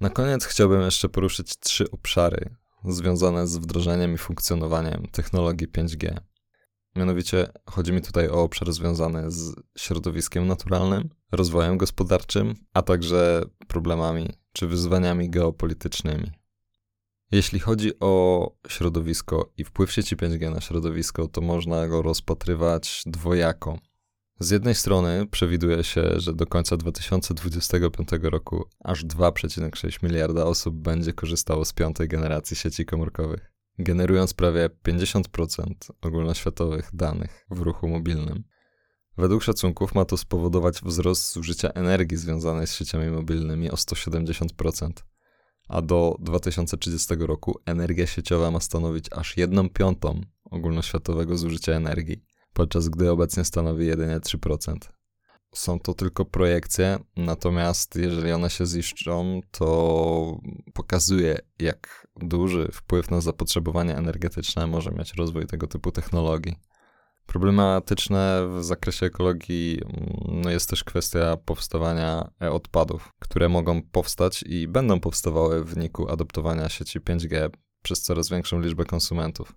Na 0.00 0.10
koniec 0.10 0.44
chciałbym 0.44 0.80
jeszcze 0.80 1.08
poruszyć 1.08 1.58
trzy 1.58 1.90
obszary 1.90 2.56
związane 2.84 3.46
z 3.46 3.56
wdrożeniem 3.56 4.14
i 4.14 4.18
funkcjonowaniem 4.18 5.06
technologii 5.12 5.68
5G. 5.68 6.20
Mianowicie 6.98 7.46
chodzi 7.66 7.92
mi 7.92 8.00
tutaj 8.00 8.28
o 8.28 8.42
obszar 8.42 8.72
związany 8.72 9.30
z 9.30 9.54
środowiskiem 9.78 10.46
naturalnym, 10.46 11.08
rozwojem 11.32 11.78
gospodarczym, 11.78 12.54
a 12.74 12.82
także 12.82 13.42
problemami 13.68 14.28
czy 14.52 14.66
wyzwaniami 14.66 15.30
geopolitycznymi. 15.30 16.30
Jeśli 17.32 17.58
chodzi 17.58 17.92
o 18.00 18.50
środowisko 18.68 19.52
i 19.56 19.64
wpływ 19.64 19.92
sieci 19.92 20.16
5G 20.16 20.54
na 20.54 20.60
środowisko, 20.60 21.28
to 21.28 21.40
można 21.40 21.88
go 21.88 22.02
rozpatrywać 22.02 23.02
dwojako. 23.06 23.78
Z 24.40 24.50
jednej 24.50 24.74
strony 24.74 25.26
przewiduje 25.26 25.84
się, 25.84 26.02
że 26.16 26.34
do 26.34 26.46
końca 26.46 26.76
2025 26.76 28.08
roku 28.22 28.64
aż 28.84 29.04
2,6 29.04 30.02
miliarda 30.02 30.44
osób 30.44 30.74
będzie 30.74 31.12
korzystało 31.12 31.64
z 31.64 31.72
piątej 31.72 32.08
generacji 32.08 32.56
sieci 32.56 32.84
komórkowych 32.84 33.57
generując 33.78 34.34
prawie 34.34 34.70
50% 34.86 35.74
ogólnoświatowych 36.00 36.90
danych 36.92 37.46
w 37.50 37.60
ruchu 37.60 37.88
mobilnym. 37.88 38.44
Według 39.18 39.42
szacunków 39.42 39.94
ma 39.94 40.04
to 40.04 40.16
spowodować 40.16 40.80
wzrost 40.82 41.32
zużycia 41.32 41.68
energii 41.68 42.16
związanej 42.16 42.66
z 42.66 42.74
sieciami 42.74 43.10
mobilnymi 43.10 43.70
o 43.70 43.74
170%, 43.74 44.90
a 45.68 45.82
do 45.82 46.16
2030 46.20 47.14
roku 47.18 47.60
energia 47.66 48.06
sieciowa 48.06 48.50
ma 48.50 48.60
stanowić 48.60 49.06
aż 49.12 49.36
1 49.36 49.68
piątą 49.68 50.20
ogólnoświatowego 50.44 51.36
zużycia 51.36 51.72
energii, 51.72 52.24
podczas 52.52 52.88
gdy 52.88 53.10
obecnie 53.10 53.44
stanowi 53.44 53.86
jedynie 53.86 54.20
3% 54.20 54.97
są 55.54 55.80
to 55.80 55.94
tylko 55.94 56.24
projekcje, 56.24 56.98
natomiast 57.16 57.96
jeżeli 57.96 58.32
one 58.32 58.50
się 58.50 58.66
ziszczą, 58.66 59.40
to 59.50 60.40
pokazuje, 60.74 61.38
jak 61.58 62.08
duży 62.16 62.68
wpływ 62.72 63.10
na 63.10 63.20
zapotrzebowanie 63.20 63.96
energetyczne 63.96 64.66
może 64.66 64.90
mieć 64.90 65.14
rozwój 65.14 65.46
tego 65.46 65.66
typu 65.66 65.92
technologii. 65.92 66.56
Problematyczne 67.26 68.48
w 68.58 68.64
zakresie 68.64 69.06
ekologii 69.06 69.80
mm, 69.84 70.42
no 70.42 70.50
jest 70.50 70.70
też 70.70 70.84
kwestia 70.84 71.36
powstawania 71.36 72.30
e-odpadów, 72.42 73.12
które 73.18 73.48
mogą 73.48 73.82
powstać 73.82 74.42
i 74.42 74.68
będą 74.68 75.00
powstawały 75.00 75.64
w 75.64 75.74
wyniku 75.74 76.10
adoptowania 76.10 76.68
sieci 76.68 77.00
5G 77.00 77.50
przez 77.82 78.02
coraz 78.02 78.28
większą 78.28 78.60
liczbę 78.60 78.84
konsumentów 78.84 79.54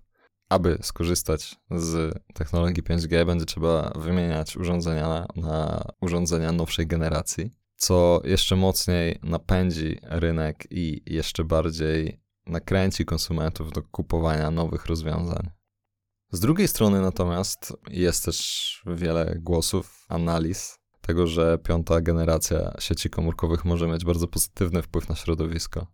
aby 0.52 0.78
skorzystać 0.82 1.56
z 1.70 2.18
technologii 2.34 2.82
5G, 2.82 3.26
będzie 3.26 3.44
trzeba 3.44 3.92
wymieniać 3.96 4.56
urządzenia 4.56 5.26
na, 5.36 5.84
urządzenia 6.00 6.52
nowszej 6.52 6.86
generacji, 6.86 7.50
co 7.76 8.20
jeszcze 8.24 8.56
mocniej 8.56 9.18
napędzi 9.22 9.98
rynek 10.02 10.66
i 10.70 11.02
jeszcze 11.06 11.44
bardziej 11.44 12.20
nakręci 12.46 13.04
konsumentów 13.04 13.72
do 13.72 13.82
kupowania 13.82 14.50
nowych 14.50 14.86
rozwiązań. 14.86 15.50
Z 16.32 16.40
drugiej 16.40 16.68
strony 16.68 17.00
natomiast 17.00 17.72
jest 17.90 18.24
też 18.24 18.82
wiele 18.86 19.36
głosów, 19.40 20.06
analiz 20.08 20.78
tego, 21.00 21.26
że 21.26 21.58
piąta 21.58 22.00
generacja 22.00 22.74
sieci 22.78 23.10
komórkowych 23.10 23.64
może 23.64 23.88
mieć 23.88 24.04
bardzo 24.04 24.28
pozytywny 24.28 24.82
wpływ 24.82 25.08
na 25.08 25.14
środowisko. 25.14 25.86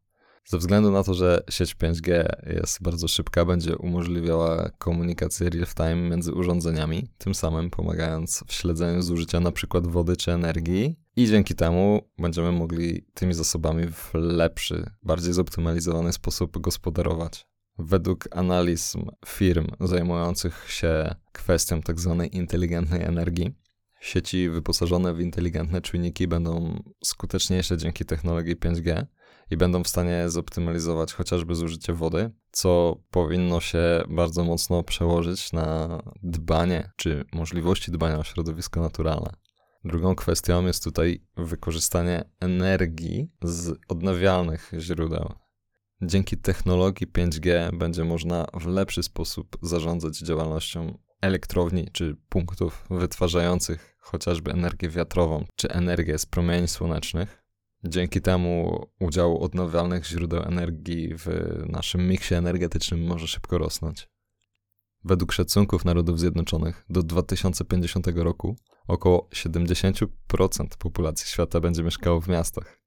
Ze 0.50 0.58
względu 0.58 0.90
na 0.90 1.02
to, 1.02 1.14
że 1.14 1.42
sieć 1.50 1.74
5G 1.74 2.24
jest 2.46 2.82
bardzo 2.82 3.08
szybka, 3.08 3.44
będzie 3.44 3.76
umożliwiała 3.76 4.70
komunikację 4.78 5.50
real-time 5.50 5.94
między 5.94 6.34
urządzeniami, 6.34 7.08
tym 7.18 7.34
samym 7.34 7.70
pomagając 7.70 8.44
w 8.46 8.52
śledzeniu 8.52 9.02
zużycia 9.02 9.38
np. 9.38 9.80
wody 9.80 10.16
czy 10.16 10.32
energii 10.32 10.96
i 11.16 11.26
dzięki 11.26 11.54
temu 11.54 12.02
będziemy 12.18 12.52
mogli 12.52 13.02
tymi 13.14 13.34
zasobami 13.34 13.86
w 13.86 14.10
lepszy, 14.14 14.90
bardziej 15.02 15.32
zoptymalizowany 15.32 16.12
sposób 16.12 16.58
gospodarować. 16.58 17.46
Według 17.78 18.28
analiz 18.30 18.94
firm 19.26 19.66
zajmujących 19.80 20.66
się 20.68 21.14
kwestią 21.32 21.82
tzw. 21.82 22.16
Tak 22.18 22.34
inteligentnej 22.34 23.02
energii, 23.02 23.54
sieci 24.00 24.48
wyposażone 24.50 25.14
w 25.14 25.20
inteligentne 25.20 25.80
czujniki 25.80 26.28
będą 26.28 26.82
skuteczniejsze 27.04 27.76
dzięki 27.76 28.04
technologii 28.04 28.56
5G, 28.56 29.06
i 29.50 29.56
będą 29.56 29.82
w 29.82 29.88
stanie 29.88 30.30
zoptymalizować 30.30 31.12
chociażby 31.12 31.54
zużycie 31.54 31.92
wody, 31.92 32.30
co 32.50 32.96
powinno 33.10 33.60
się 33.60 34.02
bardzo 34.08 34.44
mocno 34.44 34.82
przełożyć 34.82 35.52
na 35.52 35.98
dbanie 36.22 36.90
czy 36.96 37.24
możliwości 37.32 37.90
dbania 37.90 38.18
o 38.18 38.24
środowisko 38.24 38.80
naturalne. 38.80 39.30
Drugą 39.84 40.14
kwestią 40.14 40.66
jest 40.66 40.84
tutaj 40.84 41.24
wykorzystanie 41.36 42.24
energii 42.40 43.30
z 43.42 43.78
odnawialnych 43.88 44.72
źródeł. 44.78 45.34
Dzięki 46.02 46.36
technologii 46.36 47.06
5G 47.06 47.76
będzie 47.78 48.04
można 48.04 48.46
w 48.54 48.66
lepszy 48.66 49.02
sposób 49.02 49.56
zarządzać 49.62 50.18
działalnością 50.18 50.98
elektrowni 51.20 51.88
czy 51.92 52.16
punktów 52.28 52.86
wytwarzających 52.90 53.96
chociażby 53.98 54.52
energię 54.52 54.88
wiatrową 54.88 55.44
czy 55.56 55.70
energię 55.70 56.18
z 56.18 56.26
promieni 56.26 56.68
słonecznych. 56.68 57.44
Dzięki 57.88 58.20
temu 58.20 58.80
udział 59.00 59.42
odnawialnych 59.42 60.06
źródeł 60.06 60.42
energii 60.42 61.14
w 61.14 61.26
naszym 61.68 62.08
miksie 62.08 62.34
energetycznym 62.34 63.06
może 63.06 63.26
szybko 63.26 63.58
rosnąć. 63.58 64.08
Według 65.04 65.32
szacunków 65.32 65.84
Narodów 65.84 66.20
Zjednoczonych 66.20 66.84
do 66.90 67.02
2050 67.02 68.06
roku 68.16 68.56
około 68.88 69.28
70% 69.34 70.06
populacji 70.78 71.26
świata 71.26 71.60
będzie 71.60 71.82
mieszkało 71.82 72.20
w 72.20 72.28
miastach. 72.28 72.80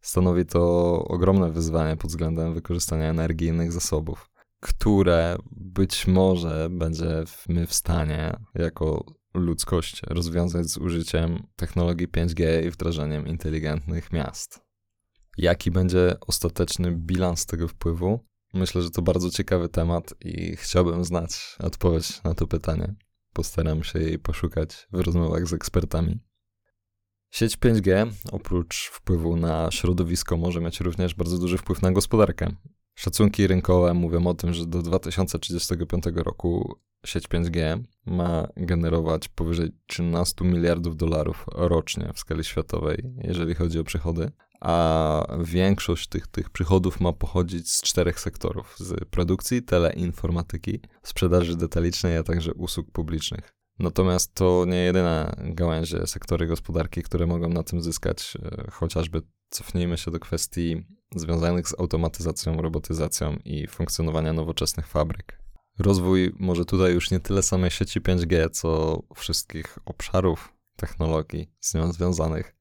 Stanowi 0.00 0.46
to 0.46 0.94
ogromne 1.04 1.50
wyzwanie 1.50 1.96
pod 1.96 2.10
względem 2.10 2.54
wykorzystania 2.54 3.10
energii 3.10 3.46
i 3.46 3.50
innych 3.50 3.72
zasobów, 3.72 4.30
które 4.60 5.36
być 5.50 6.06
może 6.06 6.68
będziemy 6.70 7.66
w 7.66 7.74
stanie 7.74 8.36
jako 8.54 9.04
ludzkość 9.36 10.02
rozwiązać 10.06 10.66
z 10.66 10.76
użyciem 10.76 11.46
technologii 11.56 12.08
5G 12.08 12.66
i 12.66 12.70
wdrażaniem 12.70 13.26
inteligentnych 13.26 14.12
miast. 14.12 14.60
Jaki 15.38 15.70
będzie 15.70 16.16
ostateczny 16.20 16.92
bilans 16.92 17.46
tego 17.46 17.68
wpływu? 17.68 18.20
Myślę, 18.54 18.82
że 18.82 18.90
to 18.90 19.02
bardzo 19.02 19.30
ciekawy 19.30 19.68
temat 19.68 20.14
i 20.20 20.56
chciałbym 20.56 21.04
znać 21.04 21.56
odpowiedź 21.58 22.22
na 22.22 22.34
to 22.34 22.46
pytanie. 22.46 22.94
Postaram 23.32 23.84
się 23.84 23.98
jej 23.98 24.18
poszukać 24.18 24.88
w 24.92 25.00
rozmowach 25.00 25.46
z 25.46 25.52
ekspertami. 25.52 26.18
Sieć 27.30 27.56
5G 27.56 28.12
oprócz 28.32 28.90
wpływu 28.92 29.36
na 29.36 29.70
środowisko 29.70 30.36
może 30.36 30.60
mieć 30.60 30.80
również 30.80 31.14
bardzo 31.14 31.38
duży 31.38 31.58
wpływ 31.58 31.82
na 31.82 31.92
gospodarkę. 31.92 32.56
Szacunki 32.98 33.46
rynkowe 33.46 33.94
mówią 33.94 34.26
o 34.26 34.34
tym, 34.34 34.54
że 34.54 34.66
do 34.66 34.82
2035 34.82 36.04
roku 36.14 36.78
sieć 37.06 37.28
5G 37.28 37.82
ma 38.06 38.48
generować 38.56 39.28
powyżej 39.28 39.70
13 39.86 40.44
miliardów 40.44 40.96
dolarów 40.96 41.44
rocznie 41.52 42.10
w 42.14 42.18
skali 42.18 42.44
światowej, 42.44 43.02
jeżeli 43.24 43.54
chodzi 43.54 43.78
o 43.78 43.84
przychody, 43.84 44.30
a 44.60 45.36
większość 45.44 46.08
tych, 46.08 46.26
tych 46.26 46.50
przychodów 46.50 47.00
ma 47.00 47.12
pochodzić 47.12 47.70
z 47.72 47.82
czterech 47.82 48.20
sektorów: 48.20 48.76
z 48.78 49.04
produkcji, 49.04 49.62
teleinformatyki, 49.62 50.80
sprzedaży 51.02 51.56
detalicznej, 51.56 52.16
a 52.16 52.22
także 52.22 52.54
usług 52.54 52.90
publicznych. 52.90 53.52
Natomiast 53.78 54.34
to 54.34 54.64
nie 54.68 54.76
jedyne 54.76 55.34
gałęzie, 55.38 56.06
sektory 56.06 56.46
gospodarki, 56.46 57.02
które 57.02 57.26
mogą 57.26 57.48
na 57.48 57.62
tym 57.62 57.82
zyskać. 57.82 58.36
E, 58.42 58.70
chociażby 58.70 59.22
cofnijmy 59.50 59.98
się 59.98 60.10
do 60.10 60.20
kwestii 60.20 60.86
związanych 61.16 61.68
z 61.68 61.80
automatyzacją, 61.80 62.62
robotyzacją 62.62 63.36
i 63.44 63.66
funkcjonowania 63.66 64.32
nowoczesnych 64.32 64.86
fabryk. 64.86 65.40
Rozwój 65.78 66.32
może 66.38 66.64
tutaj 66.64 66.92
już 66.92 67.10
nie 67.10 67.20
tyle 67.20 67.42
samej 67.42 67.70
sieci 67.70 68.00
5G, 68.00 68.50
co 68.50 69.02
wszystkich 69.14 69.78
obszarów 69.84 70.52
technologii 70.76 71.50
z 71.60 71.74
nią 71.74 71.92
związanych 71.92 72.56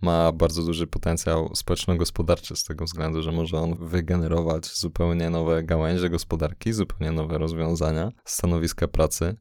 ma 0.00 0.32
bardzo 0.32 0.62
duży 0.62 0.86
potencjał 0.86 1.54
społeczno-gospodarczy 1.54 2.56
z 2.56 2.64
tego 2.64 2.84
względu, 2.84 3.22
że 3.22 3.32
może 3.32 3.58
on 3.58 3.88
wygenerować 3.88 4.66
zupełnie 4.66 5.30
nowe 5.30 5.62
gałęzie 5.62 6.10
gospodarki, 6.10 6.72
zupełnie 6.72 7.12
nowe 7.12 7.38
rozwiązania, 7.38 8.12
stanowiska 8.24 8.88
pracy. 8.88 9.36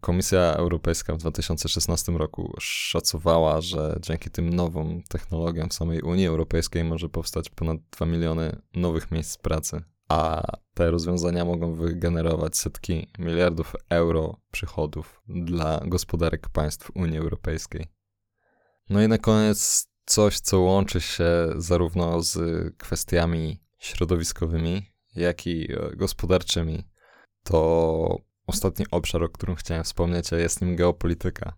Komisja 0.00 0.40
Europejska 0.40 1.14
w 1.14 1.18
2016 1.18 2.12
roku 2.12 2.54
szacowała, 2.60 3.60
że 3.60 3.96
dzięki 4.00 4.30
tym 4.30 4.50
nowym 4.50 5.02
technologiom 5.02 5.68
w 5.68 5.74
samej 5.74 6.02
Unii 6.02 6.26
Europejskiej 6.26 6.84
może 6.84 7.08
powstać 7.08 7.50
ponad 7.50 7.76
2 7.90 8.06
miliony 8.06 8.62
nowych 8.74 9.10
miejsc 9.10 9.36
pracy, 9.36 9.82
a 10.08 10.42
te 10.74 10.90
rozwiązania 10.90 11.44
mogą 11.44 11.74
wygenerować 11.74 12.56
setki 12.56 13.06
miliardów 13.18 13.76
euro 13.90 14.40
przychodów 14.50 15.22
dla 15.28 15.80
gospodarek 15.84 16.48
państw 16.48 16.90
Unii 16.94 17.18
Europejskiej. 17.18 17.86
No 18.90 19.02
i 19.02 19.08
na 19.08 19.18
koniec 19.18 19.88
coś, 20.04 20.40
co 20.40 20.60
łączy 20.60 21.00
się 21.00 21.48
zarówno 21.56 22.22
z 22.22 22.38
kwestiami 22.76 23.60
środowiskowymi, 23.78 24.82
jak 25.16 25.46
i 25.46 25.68
gospodarczymi. 25.96 26.84
To 27.42 28.27
ostatni 28.48 28.86
obszar, 28.90 29.22
o 29.22 29.28
którym 29.28 29.56
chciałem 29.56 29.84
wspomnieć, 29.84 30.32
a 30.32 30.36
jest 30.36 30.60
nim 30.60 30.76
geopolityka. 30.76 31.52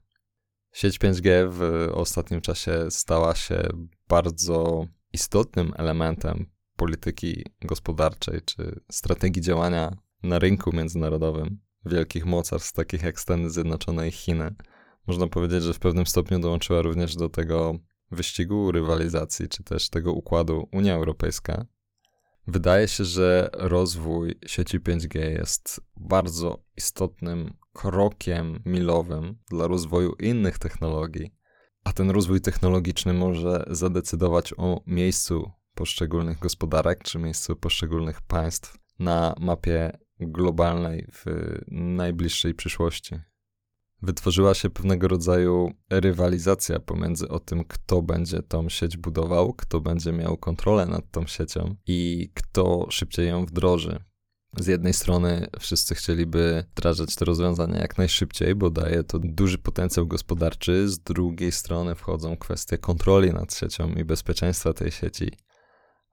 Sieć 0.73 0.99
5G 0.99 1.49
w 1.51 1.89
ostatnim 1.93 2.41
czasie 2.41 2.91
stała 2.91 3.35
się 3.35 3.69
bardzo 4.09 4.87
istotnym 5.13 5.73
elementem 5.77 6.47
polityki 6.77 7.45
gospodarczej 7.63 8.41
czy 8.45 8.81
strategii 8.91 9.43
działania 9.43 9.97
na 10.23 10.39
rynku 10.39 10.73
międzynarodowym 10.77 11.61
wielkich 11.87 12.27
mocarstw 12.27 12.73
takich 12.73 13.03
jak 13.03 13.21
Stany 13.21 13.51
Zjednoczone 13.51 14.09
i 14.09 14.11
Chiny 14.11 14.55
można 15.07 15.27
powiedzieć, 15.27 15.63
że 15.63 15.75
w 15.75 15.79
pewnym 15.79 16.07
stopniu 16.07 16.39
dołączyła 16.39 16.83
również 16.83 17.17
do 17.17 17.29
tego 17.29 17.79
wyścigu, 18.11 18.73
rywalizacji, 18.73 19.49
czy 19.49 19.65
też 19.65 19.91
tego 19.91 20.13
układu 20.13 20.69
Unia 20.73 20.95
Europejska. 20.95 21.67
Wydaje 22.47 22.89
się, 22.89 23.05
że 23.05 23.51
rozwój 23.53 24.35
sieci 24.47 24.81
5G 24.81 25.19
jest 25.19 25.81
bardzo 25.97 26.65
istotnym 26.77 27.55
krokiem 27.73 28.63
milowym 28.67 29.39
dla 29.51 29.67
rozwoju 29.67 30.13
innych 30.13 30.59
technologii, 30.59 31.35
a 31.85 31.93
ten 31.93 32.11
rozwój 32.11 32.41
technologiczny 32.41 33.13
może 33.13 33.65
zadecydować 33.71 34.55
o 34.57 34.81
miejscu 34.87 35.51
poszczególnych 35.75 36.39
gospodarek 36.39 37.03
czy 37.03 37.19
miejscu 37.19 37.57
poszczególnych 37.57 38.23
państw 38.23 38.79
na 38.99 39.35
mapie 39.41 39.99
globalnej 40.21 41.07
w 41.13 41.25
najbliższej 41.71 42.55
przyszłości 42.55 43.30
wytworzyła 44.03 44.55
się 44.55 44.71
pewnego 44.71 45.09
rodzaju 45.09 45.73
rywalizacja 45.91 46.81
pomiędzy 46.81 47.29
o 47.29 47.41
tym, 47.41 47.65
kto 47.65 48.03
będzie 48.03 48.43
tą 48.43 48.69
sieć 48.69 48.97
budował, 48.97 49.55
kto 49.55 49.81
będzie 49.81 50.13
miał 50.13 50.37
kontrolę 50.37 50.87
nad 50.87 51.11
tą 51.11 51.27
siecią 51.27 51.75
i 51.87 52.31
kto 52.35 52.87
szybciej 52.91 53.29
ją 53.29 53.47
wdroży. 53.47 54.05
Z 54.59 54.67
jednej 54.67 54.95
strony 54.95 55.47
wszyscy 55.61 55.95
chcieliby 55.95 56.65
wdrażać 56.71 57.17
te 57.17 57.25
rozwiązania 57.25 57.79
jak 57.79 57.99
najszybciej, 57.99 58.55
bo 58.55 58.71
daje 58.71 59.05
to 59.05 59.19
duży 59.19 59.59
potencjał 59.59 60.07
gospodarczy, 60.07 60.89
z 60.89 60.99
drugiej 60.99 61.53
strony 61.53 61.95
wchodzą 61.95 62.37
kwestie 62.37 62.79
kontroli 62.79 63.33
nad 63.33 63.55
siecią 63.55 63.93
i 63.93 64.05
bezpieczeństwa 64.05 64.73
tej 64.73 64.91
sieci. 64.91 65.33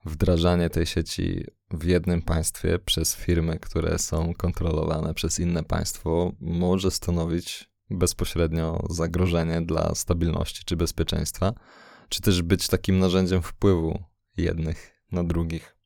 Wdrażanie 0.05 0.69
tej 0.69 0.85
sieci 0.85 1.45
w 1.71 1.83
jednym 1.83 2.21
państwie 2.21 2.79
przez 2.79 3.15
firmy, 3.15 3.59
które 3.59 3.99
są 3.99 4.33
kontrolowane 4.33 5.13
przez 5.13 5.39
inne 5.39 5.63
państwo, 5.63 6.31
może 6.39 6.91
stanowić 6.91 7.69
bezpośrednio 7.89 8.85
zagrożenie 8.89 9.61
dla 9.61 9.95
stabilności 9.95 10.63
czy 10.65 10.75
bezpieczeństwa, 10.75 11.53
czy 12.09 12.21
też 12.21 12.41
być 12.41 12.67
takim 12.67 12.99
narzędziem 12.99 13.41
wpływu 13.41 14.03
jednych 14.37 15.01
na 15.11 15.23
drugich. 15.23 15.77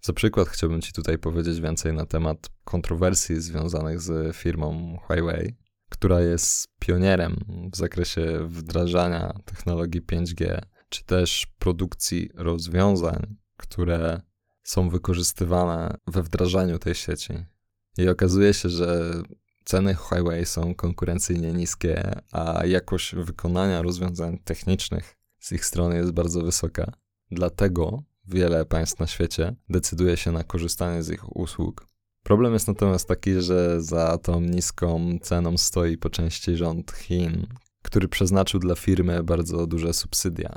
Za 0.00 0.12
przykład 0.12 0.48
chciałbym 0.48 0.80
Ci 0.80 0.92
tutaj 0.92 1.18
powiedzieć 1.18 1.60
więcej 1.60 1.92
na 1.92 2.06
temat 2.06 2.50
kontrowersji 2.64 3.40
związanych 3.40 4.00
z 4.00 4.36
firmą 4.36 4.98
Huawei, 5.06 5.56
która 5.88 6.20
jest 6.20 6.68
pionierem 6.78 7.36
w 7.72 7.76
zakresie 7.76 8.46
wdrażania 8.46 9.40
technologii 9.44 10.02
5G, 10.02 10.58
czy 10.88 11.04
też 11.04 11.46
produkcji 11.58 12.30
rozwiązań, 12.34 13.36
które 13.56 14.20
są 14.62 14.88
wykorzystywane 14.88 15.96
we 16.06 16.22
wdrażaniu 16.22 16.78
tej 16.78 16.94
sieci. 16.94 17.32
I 17.98 18.08
okazuje 18.08 18.54
się, 18.54 18.68
że 18.68 19.12
Ceny 19.64 19.94
Huawei 19.94 20.46
są 20.46 20.74
konkurencyjnie 20.74 21.52
niskie, 21.52 22.20
a 22.32 22.66
jakość 22.66 23.14
wykonania 23.14 23.82
rozwiązań 23.82 24.38
technicznych 24.44 25.16
z 25.38 25.52
ich 25.52 25.64
strony 25.64 25.96
jest 25.96 26.12
bardzo 26.12 26.42
wysoka. 26.42 26.92
Dlatego 27.30 28.02
wiele 28.24 28.64
państw 28.64 29.00
na 29.00 29.06
świecie 29.06 29.54
decyduje 29.68 30.16
się 30.16 30.32
na 30.32 30.44
korzystanie 30.44 31.02
z 31.02 31.10
ich 31.10 31.36
usług. 31.36 31.86
Problem 32.22 32.52
jest 32.52 32.68
natomiast 32.68 33.08
taki, 33.08 33.40
że 33.40 33.82
za 33.82 34.18
tą 34.18 34.40
niską 34.40 35.18
ceną 35.22 35.58
stoi 35.58 35.98
po 35.98 36.10
części 36.10 36.56
rząd 36.56 36.92
Chin, 36.92 37.46
który 37.82 38.08
przeznaczył 38.08 38.60
dla 38.60 38.74
firmy 38.74 39.22
bardzo 39.22 39.66
duże 39.66 39.92
subsydia. 39.92 40.56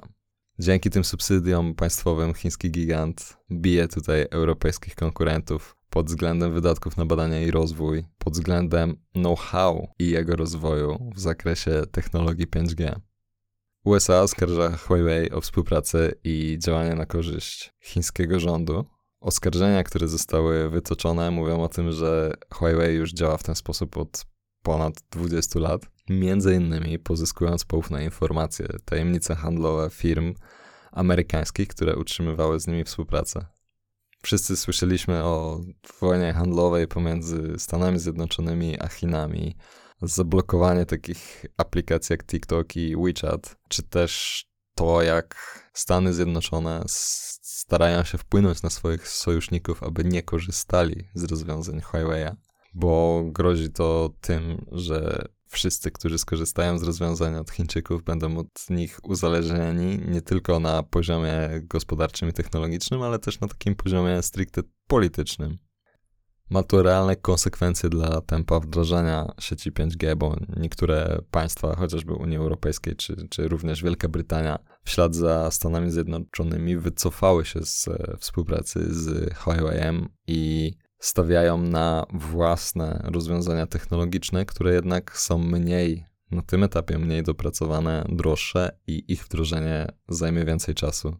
Dzięki 0.60 0.90
tym 0.90 1.04
subsydiom 1.04 1.76
państwowym 1.76 2.34
chiński 2.34 2.72
gigant 2.72 3.38
bije 3.52 3.88
tutaj 3.88 4.26
europejskich 4.32 4.96
konkurentów 4.96 5.75
pod 5.96 6.08
względem 6.08 6.54
wydatków 6.54 6.98
na 6.98 7.06
badania 7.06 7.42
i 7.42 7.52
rozwój, 7.52 8.06
pod 8.18 8.34
względem 8.34 8.96
know-how 9.14 9.88
i 10.00 10.10
jego 10.10 10.36
rozwoju 10.36 11.12
w 11.16 11.20
zakresie 11.20 11.84
technologii 11.92 12.48
5G. 12.48 12.96
USA 13.86 14.22
oskarża 14.22 14.78
Huawei 14.78 15.32
o 15.32 15.42
współpracę 15.42 16.12
i 16.24 16.58
działanie 16.60 16.96
na 16.96 17.06
korzyść 17.06 17.74
chińskiego 17.84 18.40
rządu. 18.40 18.86
Oskarżenia, 19.22 19.84
które 19.84 20.08
zostały 20.08 20.70
wytoczone, 20.70 21.32
mówią 21.32 21.64
o 21.64 21.70
tym, 21.70 21.92
że 21.92 22.34
Huawei 22.54 22.96
już 22.96 23.14
działa 23.14 23.38
w 23.38 23.44
ten 23.44 23.56
sposób 23.56 23.98
od 23.98 24.26
ponad 24.64 24.94
20 25.12 25.60
lat, 25.60 25.82
między 26.10 26.56
innymi 26.56 27.00
pozyskując 27.00 27.66
poufne 27.66 28.04
informacje, 28.04 28.68
tajemnice 28.86 29.36
handlowe 29.36 29.90
firm 29.90 30.34
amerykańskich, 30.92 31.68
które 31.68 31.96
utrzymywały 31.96 32.60
z 32.60 32.68
nimi 32.68 32.84
współpracę. 32.84 33.55
Wszyscy 34.26 34.58
słyszeliśmy 34.58 35.24
o 35.24 35.62
wojnie 36.02 36.34
handlowej 36.34 36.88
pomiędzy 36.88 37.54
Stanami 37.58 38.00
Zjednoczonymi 38.00 38.82
a 38.82 38.88
Chinami, 38.88 39.56
zablokowanie 40.02 40.86
takich 40.86 41.46
aplikacji 41.58 42.14
jak 42.14 42.26
TikTok 42.26 42.76
i 42.76 42.96
WeChat, 42.98 43.58
czy 43.70 43.84
też 43.84 44.46
to, 44.76 45.02
jak 45.02 45.36
Stany 45.74 46.14
Zjednoczone 46.14 46.84
starają 46.88 48.04
się 48.04 48.18
wpłynąć 48.18 48.62
na 48.62 48.70
swoich 48.70 49.08
sojuszników, 49.08 49.84
aby 49.84 50.04
nie 50.04 50.24
korzystali 50.24 51.10
z 51.14 51.24
rozwiązań 51.24 51.80
Huawei'a, 51.80 52.36
bo 52.74 53.24
grozi 53.26 53.72
to 53.72 54.10
tym, 54.22 54.66
że 54.72 55.28
wszyscy, 55.48 55.92
którzy 55.92 56.18
skorzystają 56.18 56.78
z 56.78 56.84
rozwiązań 56.84 57.36
od 57.36 57.52
Chińczyków, 57.52 58.04
będą 58.04 58.38
od 58.38 58.70
nich 58.70 59.00
uzależnieni 59.04 60.00
nie 60.08 60.22
tylko 60.22 60.60
na 60.60 60.84
poziomie 60.84 61.50
gospodarczym 61.64 62.30
i 62.30 62.34
technologicznym, 62.34 63.02
ale 63.02 63.20
też 63.20 63.40
na 63.40 63.48
takim 63.48 63.76
poziomie 63.76 64.22
stricte 64.22 64.62
politycznym. 64.88 65.58
Ma 66.50 66.64
to 66.64 66.84
realne 66.84 67.16
konsekwencje 67.16 67.90
dla 67.90 68.22
tempa 68.22 68.60
wdrażania 68.60 69.34
sieci 69.40 69.72
5G, 69.72 70.16
bo 70.16 70.36
niektóre 70.58 71.22
państwa, 71.32 71.76
chociażby 71.76 72.14
Unii 72.14 72.38
Europejskiej, 72.38 72.96
czy, 72.96 73.28
czy 73.30 73.48
również 73.48 73.84
Wielka 73.84 74.08
Brytania, 74.08 74.60
w 74.84 74.90
ślad 74.90 75.16
za 75.16 75.52
Stanami 75.52 75.92
Zjednoczonymi 75.92 76.78
wycofały 76.78 77.46
się 77.46 77.66
z 77.66 77.88
e, 77.88 78.18
współpracy 78.20 78.94
z 78.94 79.34
Huawei 79.34 80.08
i 80.28 80.74
stawiają 81.00 81.58
na 81.58 82.06
własne 82.14 83.02
rozwiązania 83.04 83.68
technologiczne, 83.68 84.46
które 84.46 84.74
jednak 84.74 85.18
są 85.18 85.38
mniej, 85.38 86.06
na 86.32 86.42
tym 86.42 86.64
etapie 86.64 86.98
mniej 86.98 87.24
dopracowane, 87.24 88.06
droższe 88.10 88.80
i 88.88 89.14
ich 89.14 89.26
wdrożenie 89.26 89.88
zajmie 90.10 90.46
więcej 90.46 90.76
czasu. 90.76 91.16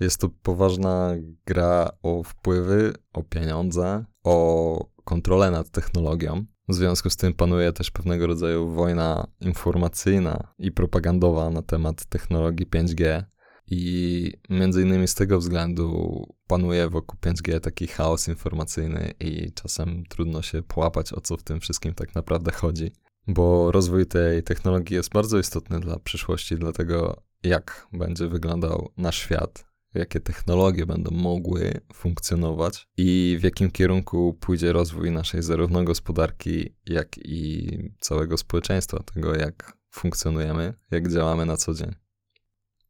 Jest 0.00 0.20
to 0.20 0.28
poważna 0.28 1.14
gra 1.46 1.90
o 2.02 2.22
wpływy, 2.22 2.92
o 3.12 3.22
pieniądze, 3.22 4.04
o 4.24 4.86
kontrolę 5.04 5.50
nad 5.50 5.70
technologią. 5.70 6.44
W 6.68 6.74
związku 6.74 7.10
z 7.10 7.16
tym 7.16 7.34
panuje 7.34 7.72
też 7.72 7.90
pewnego 7.90 8.26
rodzaju 8.26 8.68
wojna 8.68 9.26
informacyjna 9.40 10.54
i 10.58 10.72
propagandowa 10.72 11.50
na 11.50 11.62
temat 11.62 12.04
technologii 12.04 12.66
5G. 12.66 13.24
I 13.70 14.32
między 14.50 14.82
innymi 14.82 15.08
z 15.08 15.14
tego 15.14 15.38
względu 15.38 16.26
panuje 16.46 16.88
wokół 16.88 17.18
5G 17.20 17.60
taki 17.60 17.86
chaos 17.86 18.28
informacyjny 18.28 19.14
i 19.20 19.52
czasem 19.52 20.04
trudno 20.08 20.42
się 20.42 20.62
połapać, 20.62 21.12
o 21.12 21.20
co 21.20 21.36
w 21.36 21.42
tym 21.42 21.60
wszystkim 21.60 21.94
tak 21.94 22.14
naprawdę 22.14 22.52
chodzi. 22.52 22.92
Bo 23.26 23.72
rozwój 23.72 24.06
tej 24.06 24.42
technologii 24.42 24.96
jest 24.96 25.12
bardzo 25.12 25.38
istotny 25.38 25.80
dla 25.80 25.98
przyszłości, 25.98 26.56
dla 26.56 26.72
tego, 26.72 27.22
jak 27.42 27.86
będzie 27.92 28.28
wyglądał 28.28 28.92
nasz 28.96 29.18
świat, 29.18 29.66
jakie 29.94 30.20
technologie 30.20 30.86
będą 30.86 31.10
mogły 31.10 31.80
funkcjonować 31.94 32.86
i 32.96 33.36
w 33.40 33.44
jakim 33.44 33.70
kierunku 33.70 34.34
pójdzie 34.40 34.72
rozwój 34.72 35.10
naszej 35.10 35.42
zarówno 35.42 35.84
gospodarki, 35.84 36.74
jak 36.86 37.18
i 37.18 37.68
całego 38.00 38.36
społeczeństwa, 38.36 39.02
tego 39.14 39.34
jak 39.34 39.76
funkcjonujemy, 39.90 40.74
jak 40.90 41.12
działamy 41.12 41.46
na 41.46 41.56
co 41.56 41.74
dzień. 41.74 42.03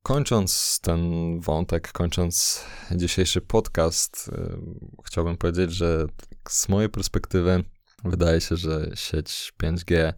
Kończąc 0.06 0.80
ten 0.82 1.00
wątek, 1.40 1.92
kończąc 1.92 2.64
dzisiejszy 2.90 3.40
podcast, 3.40 4.30
yy, 4.32 4.58
chciałbym 5.04 5.36
powiedzieć, 5.36 5.72
że 5.72 6.06
z 6.48 6.68
mojej 6.68 6.90
perspektywy 6.90 7.64
wydaje 8.04 8.40
się, 8.40 8.56
że 8.56 8.90
sieć 8.94 9.52
5G 9.62 10.12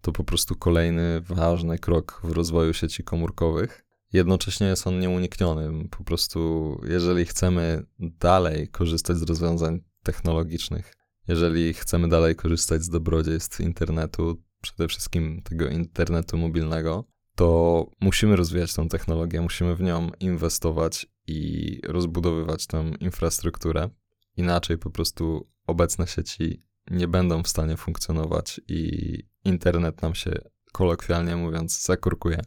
to 0.00 0.12
po 0.12 0.24
prostu 0.24 0.56
kolejny 0.56 1.20
ważny 1.20 1.78
krok 1.78 2.20
w 2.24 2.32
rozwoju 2.32 2.72
sieci 2.72 3.04
komórkowych 3.04 3.84
jednocześnie 4.12 4.66
jest 4.66 4.86
on 4.86 5.00
nieunikniony. 5.00 5.88
Po 5.88 6.04
prostu, 6.04 6.80
jeżeli 6.88 7.24
chcemy 7.24 7.86
dalej 7.98 8.68
korzystać 8.68 9.16
z 9.16 9.22
rozwiązań 9.22 9.80
technologicznych, 10.02 10.94
jeżeli 11.28 11.74
chcemy 11.74 12.08
dalej 12.08 12.36
korzystać 12.36 12.82
z 12.82 12.88
dobrodziejstw 12.88 13.60
internetu, 13.60 14.42
przede 14.60 14.88
wszystkim 14.88 15.42
tego 15.42 15.68
internetu 15.68 16.38
mobilnego, 16.38 17.13
to 17.34 17.86
musimy 18.00 18.36
rozwijać 18.36 18.74
tą 18.74 18.88
technologię, 18.88 19.40
musimy 19.40 19.76
w 19.76 19.80
nią 19.80 20.10
inwestować 20.20 21.06
i 21.26 21.80
rozbudowywać 21.84 22.66
tę 22.66 22.90
infrastrukturę. 23.00 23.90
Inaczej 24.36 24.78
po 24.78 24.90
prostu 24.90 25.48
obecne 25.66 26.06
sieci 26.06 26.62
nie 26.90 27.08
będą 27.08 27.42
w 27.42 27.48
stanie 27.48 27.76
funkcjonować 27.76 28.60
i 28.68 29.18
internet 29.44 30.02
nam 30.02 30.14
się 30.14 30.38
kolokwialnie 30.72 31.36
mówiąc 31.36 31.82
zakurkuje. 31.82 32.40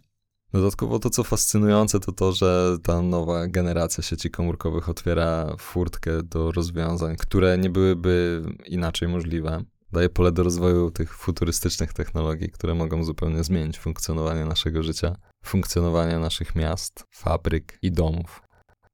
Dodatkowo 0.54 1.00
to, 1.00 1.10
co 1.10 1.24
fascynujące, 1.24 2.00
to 2.00 2.12
to, 2.12 2.32
że 2.32 2.78
ta 2.84 3.02
nowa 3.02 3.48
generacja 3.48 4.04
sieci 4.04 4.32
komórkowych 4.32 4.90
otwiera 4.90 5.56
furtkę 5.60 6.24
do 6.24 6.52
rozwiązań, 6.52 7.16
które 7.16 7.58
nie 7.58 7.70
byłyby 7.70 8.44
inaczej 8.66 9.08
możliwe. 9.08 9.64
Daje 9.92 10.10
pole 10.10 10.32
do 10.32 10.44
rozwoju 10.44 10.92
tych 10.92 11.18
futurystycznych 11.18 11.94
technologii, 11.94 12.50
które 12.50 12.76
mogą 12.76 13.04
zupełnie 13.04 13.44
zmienić 13.44 13.80
funkcjonowanie 13.80 14.46
naszego 14.46 14.84
życia, 14.84 15.16
funkcjonowanie 15.46 16.20
naszych 16.20 16.56
miast, 16.56 17.06
fabryk 17.12 17.80
i 17.82 17.92
domów. 17.92 18.42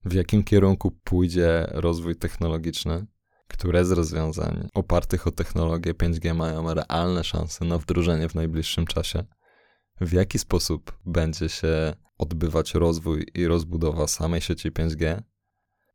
W 0.05 0.13
jakim 0.13 0.43
kierunku 0.43 0.91
pójdzie 1.03 1.67
rozwój 1.71 2.15
technologiczny? 2.15 3.05
Które 3.47 3.85
z 3.85 3.91
rozwiązań 3.91 4.67
opartych 4.73 5.27
o 5.27 5.31
technologię 5.31 5.93
5G 5.93 6.35
mają 6.35 6.73
realne 6.73 7.23
szanse 7.23 7.65
na 7.65 7.77
wdrożenie 7.77 8.29
w 8.29 8.35
najbliższym 8.35 8.85
czasie? 8.85 9.23
w 10.01 10.13
jaki 10.13 10.39
sposób 10.39 10.97
będzie 11.05 11.49
się 11.49 11.93
odbywać 12.17 12.73
rozwój 12.73 13.25
i 13.33 13.47
rozbudowa 13.47 14.07
samej 14.07 14.41
sieci 14.41 14.71
5G. 14.71 15.21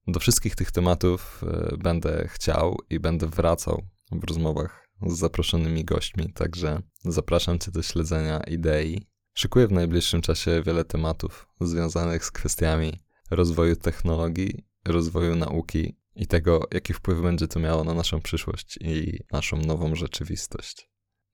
Do 0.06 0.20
wszystkich 0.20 0.56
tych 0.56 0.72
tematów 0.72 1.44
e, 1.46 1.76
będę 1.76 2.28
chciał 2.28 2.76
i 2.90 3.00
będę 3.00 3.26
wracał 3.26 3.82
w 4.12 4.24
rozmowach 4.24 4.87
z 5.06 5.18
zaproszonymi 5.18 5.84
gośćmi, 5.84 6.32
także 6.32 6.82
zapraszam 7.04 7.58
Cię 7.58 7.70
do 7.70 7.82
śledzenia 7.82 8.40
idei. 8.40 9.06
Szykuję 9.34 9.68
w 9.68 9.72
najbliższym 9.72 10.22
czasie 10.22 10.62
wiele 10.66 10.84
tematów 10.84 11.48
związanych 11.60 12.24
z 12.24 12.30
kwestiami 12.30 12.92
rozwoju 13.30 13.76
technologii, 13.76 14.64
rozwoju 14.84 15.36
nauki 15.36 15.96
i 16.16 16.26
tego, 16.26 16.66
jaki 16.72 16.92
wpływ 16.92 17.20
będzie 17.20 17.48
to 17.48 17.60
miało 17.60 17.84
na 17.84 17.94
naszą 17.94 18.20
przyszłość 18.20 18.78
i 18.80 19.18
naszą 19.32 19.56
nową 19.56 19.94
rzeczywistość. 19.94 20.90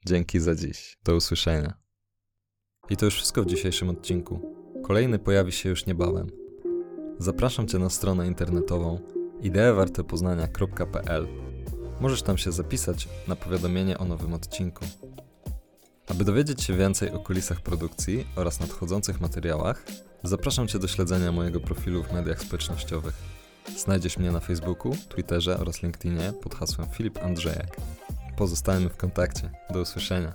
Dzięki 0.07 0.41
za 0.41 0.55
dziś. 0.55 0.99
Do 1.05 1.17
usłyszenia. 1.17 1.75
I 2.91 2.97
to 2.97 3.05
już 3.05 3.15
wszystko 3.15 3.43
w 3.43 3.47
dzisiejszym 3.47 3.91
odcinku. 3.91 4.55
Kolejny 4.85 5.19
pojawi 5.19 5.53
się 5.53 5.69
już 5.69 5.87
niebawem. 5.87 6.27
Zapraszam 7.19 7.69
Cię 7.69 7.79
na 7.79 7.91
stronę 7.91 8.27
internetową 8.27 8.99
ideewartepoznania.pl. 9.41 11.54
Możesz 12.01 12.23
tam 12.23 12.39
się 12.39 12.53
zapisać 12.53 13.09
na 13.29 13.37
powiadomienie 13.37 13.99
o 13.99 14.05
nowym 14.05 14.35
odcinku. 14.35 14.85
Aby 16.09 16.25
dowiedzieć 16.25 16.63
się 16.63 16.77
więcej 16.77 17.11
o 17.11 17.19
kulisach 17.19 17.61
produkcji 17.61 18.27
oraz 18.37 18.61
nadchodzących 18.61 19.21
materiałach, 19.21 19.85
zapraszam 20.23 20.69
Cię 20.69 20.79
do 20.79 20.89
śledzenia 20.89 21.33
mojego 21.33 21.61
profilu 21.61 22.03
w 22.03 22.13
mediach 22.13 22.41
społecznościowych. 22.41 23.15
Znajdziesz 23.77 24.19
mnie 24.19 24.33
na 24.33 24.41
Facebooku, 24.41 24.97
Twitterze 25.09 25.59
oraz 25.59 25.83
LinkedInie 25.83 26.33
pod 26.43 26.55
hasłem 26.55 26.89
Filip 26.89 27.19
Andrzejek. 27.23 27.77
Pozostajemy 28.37 28.89
w 28.89 28.97
kontakcie. 28.97 29.51
Do 29.71 29.81
usłyszenia. 29.81 30.33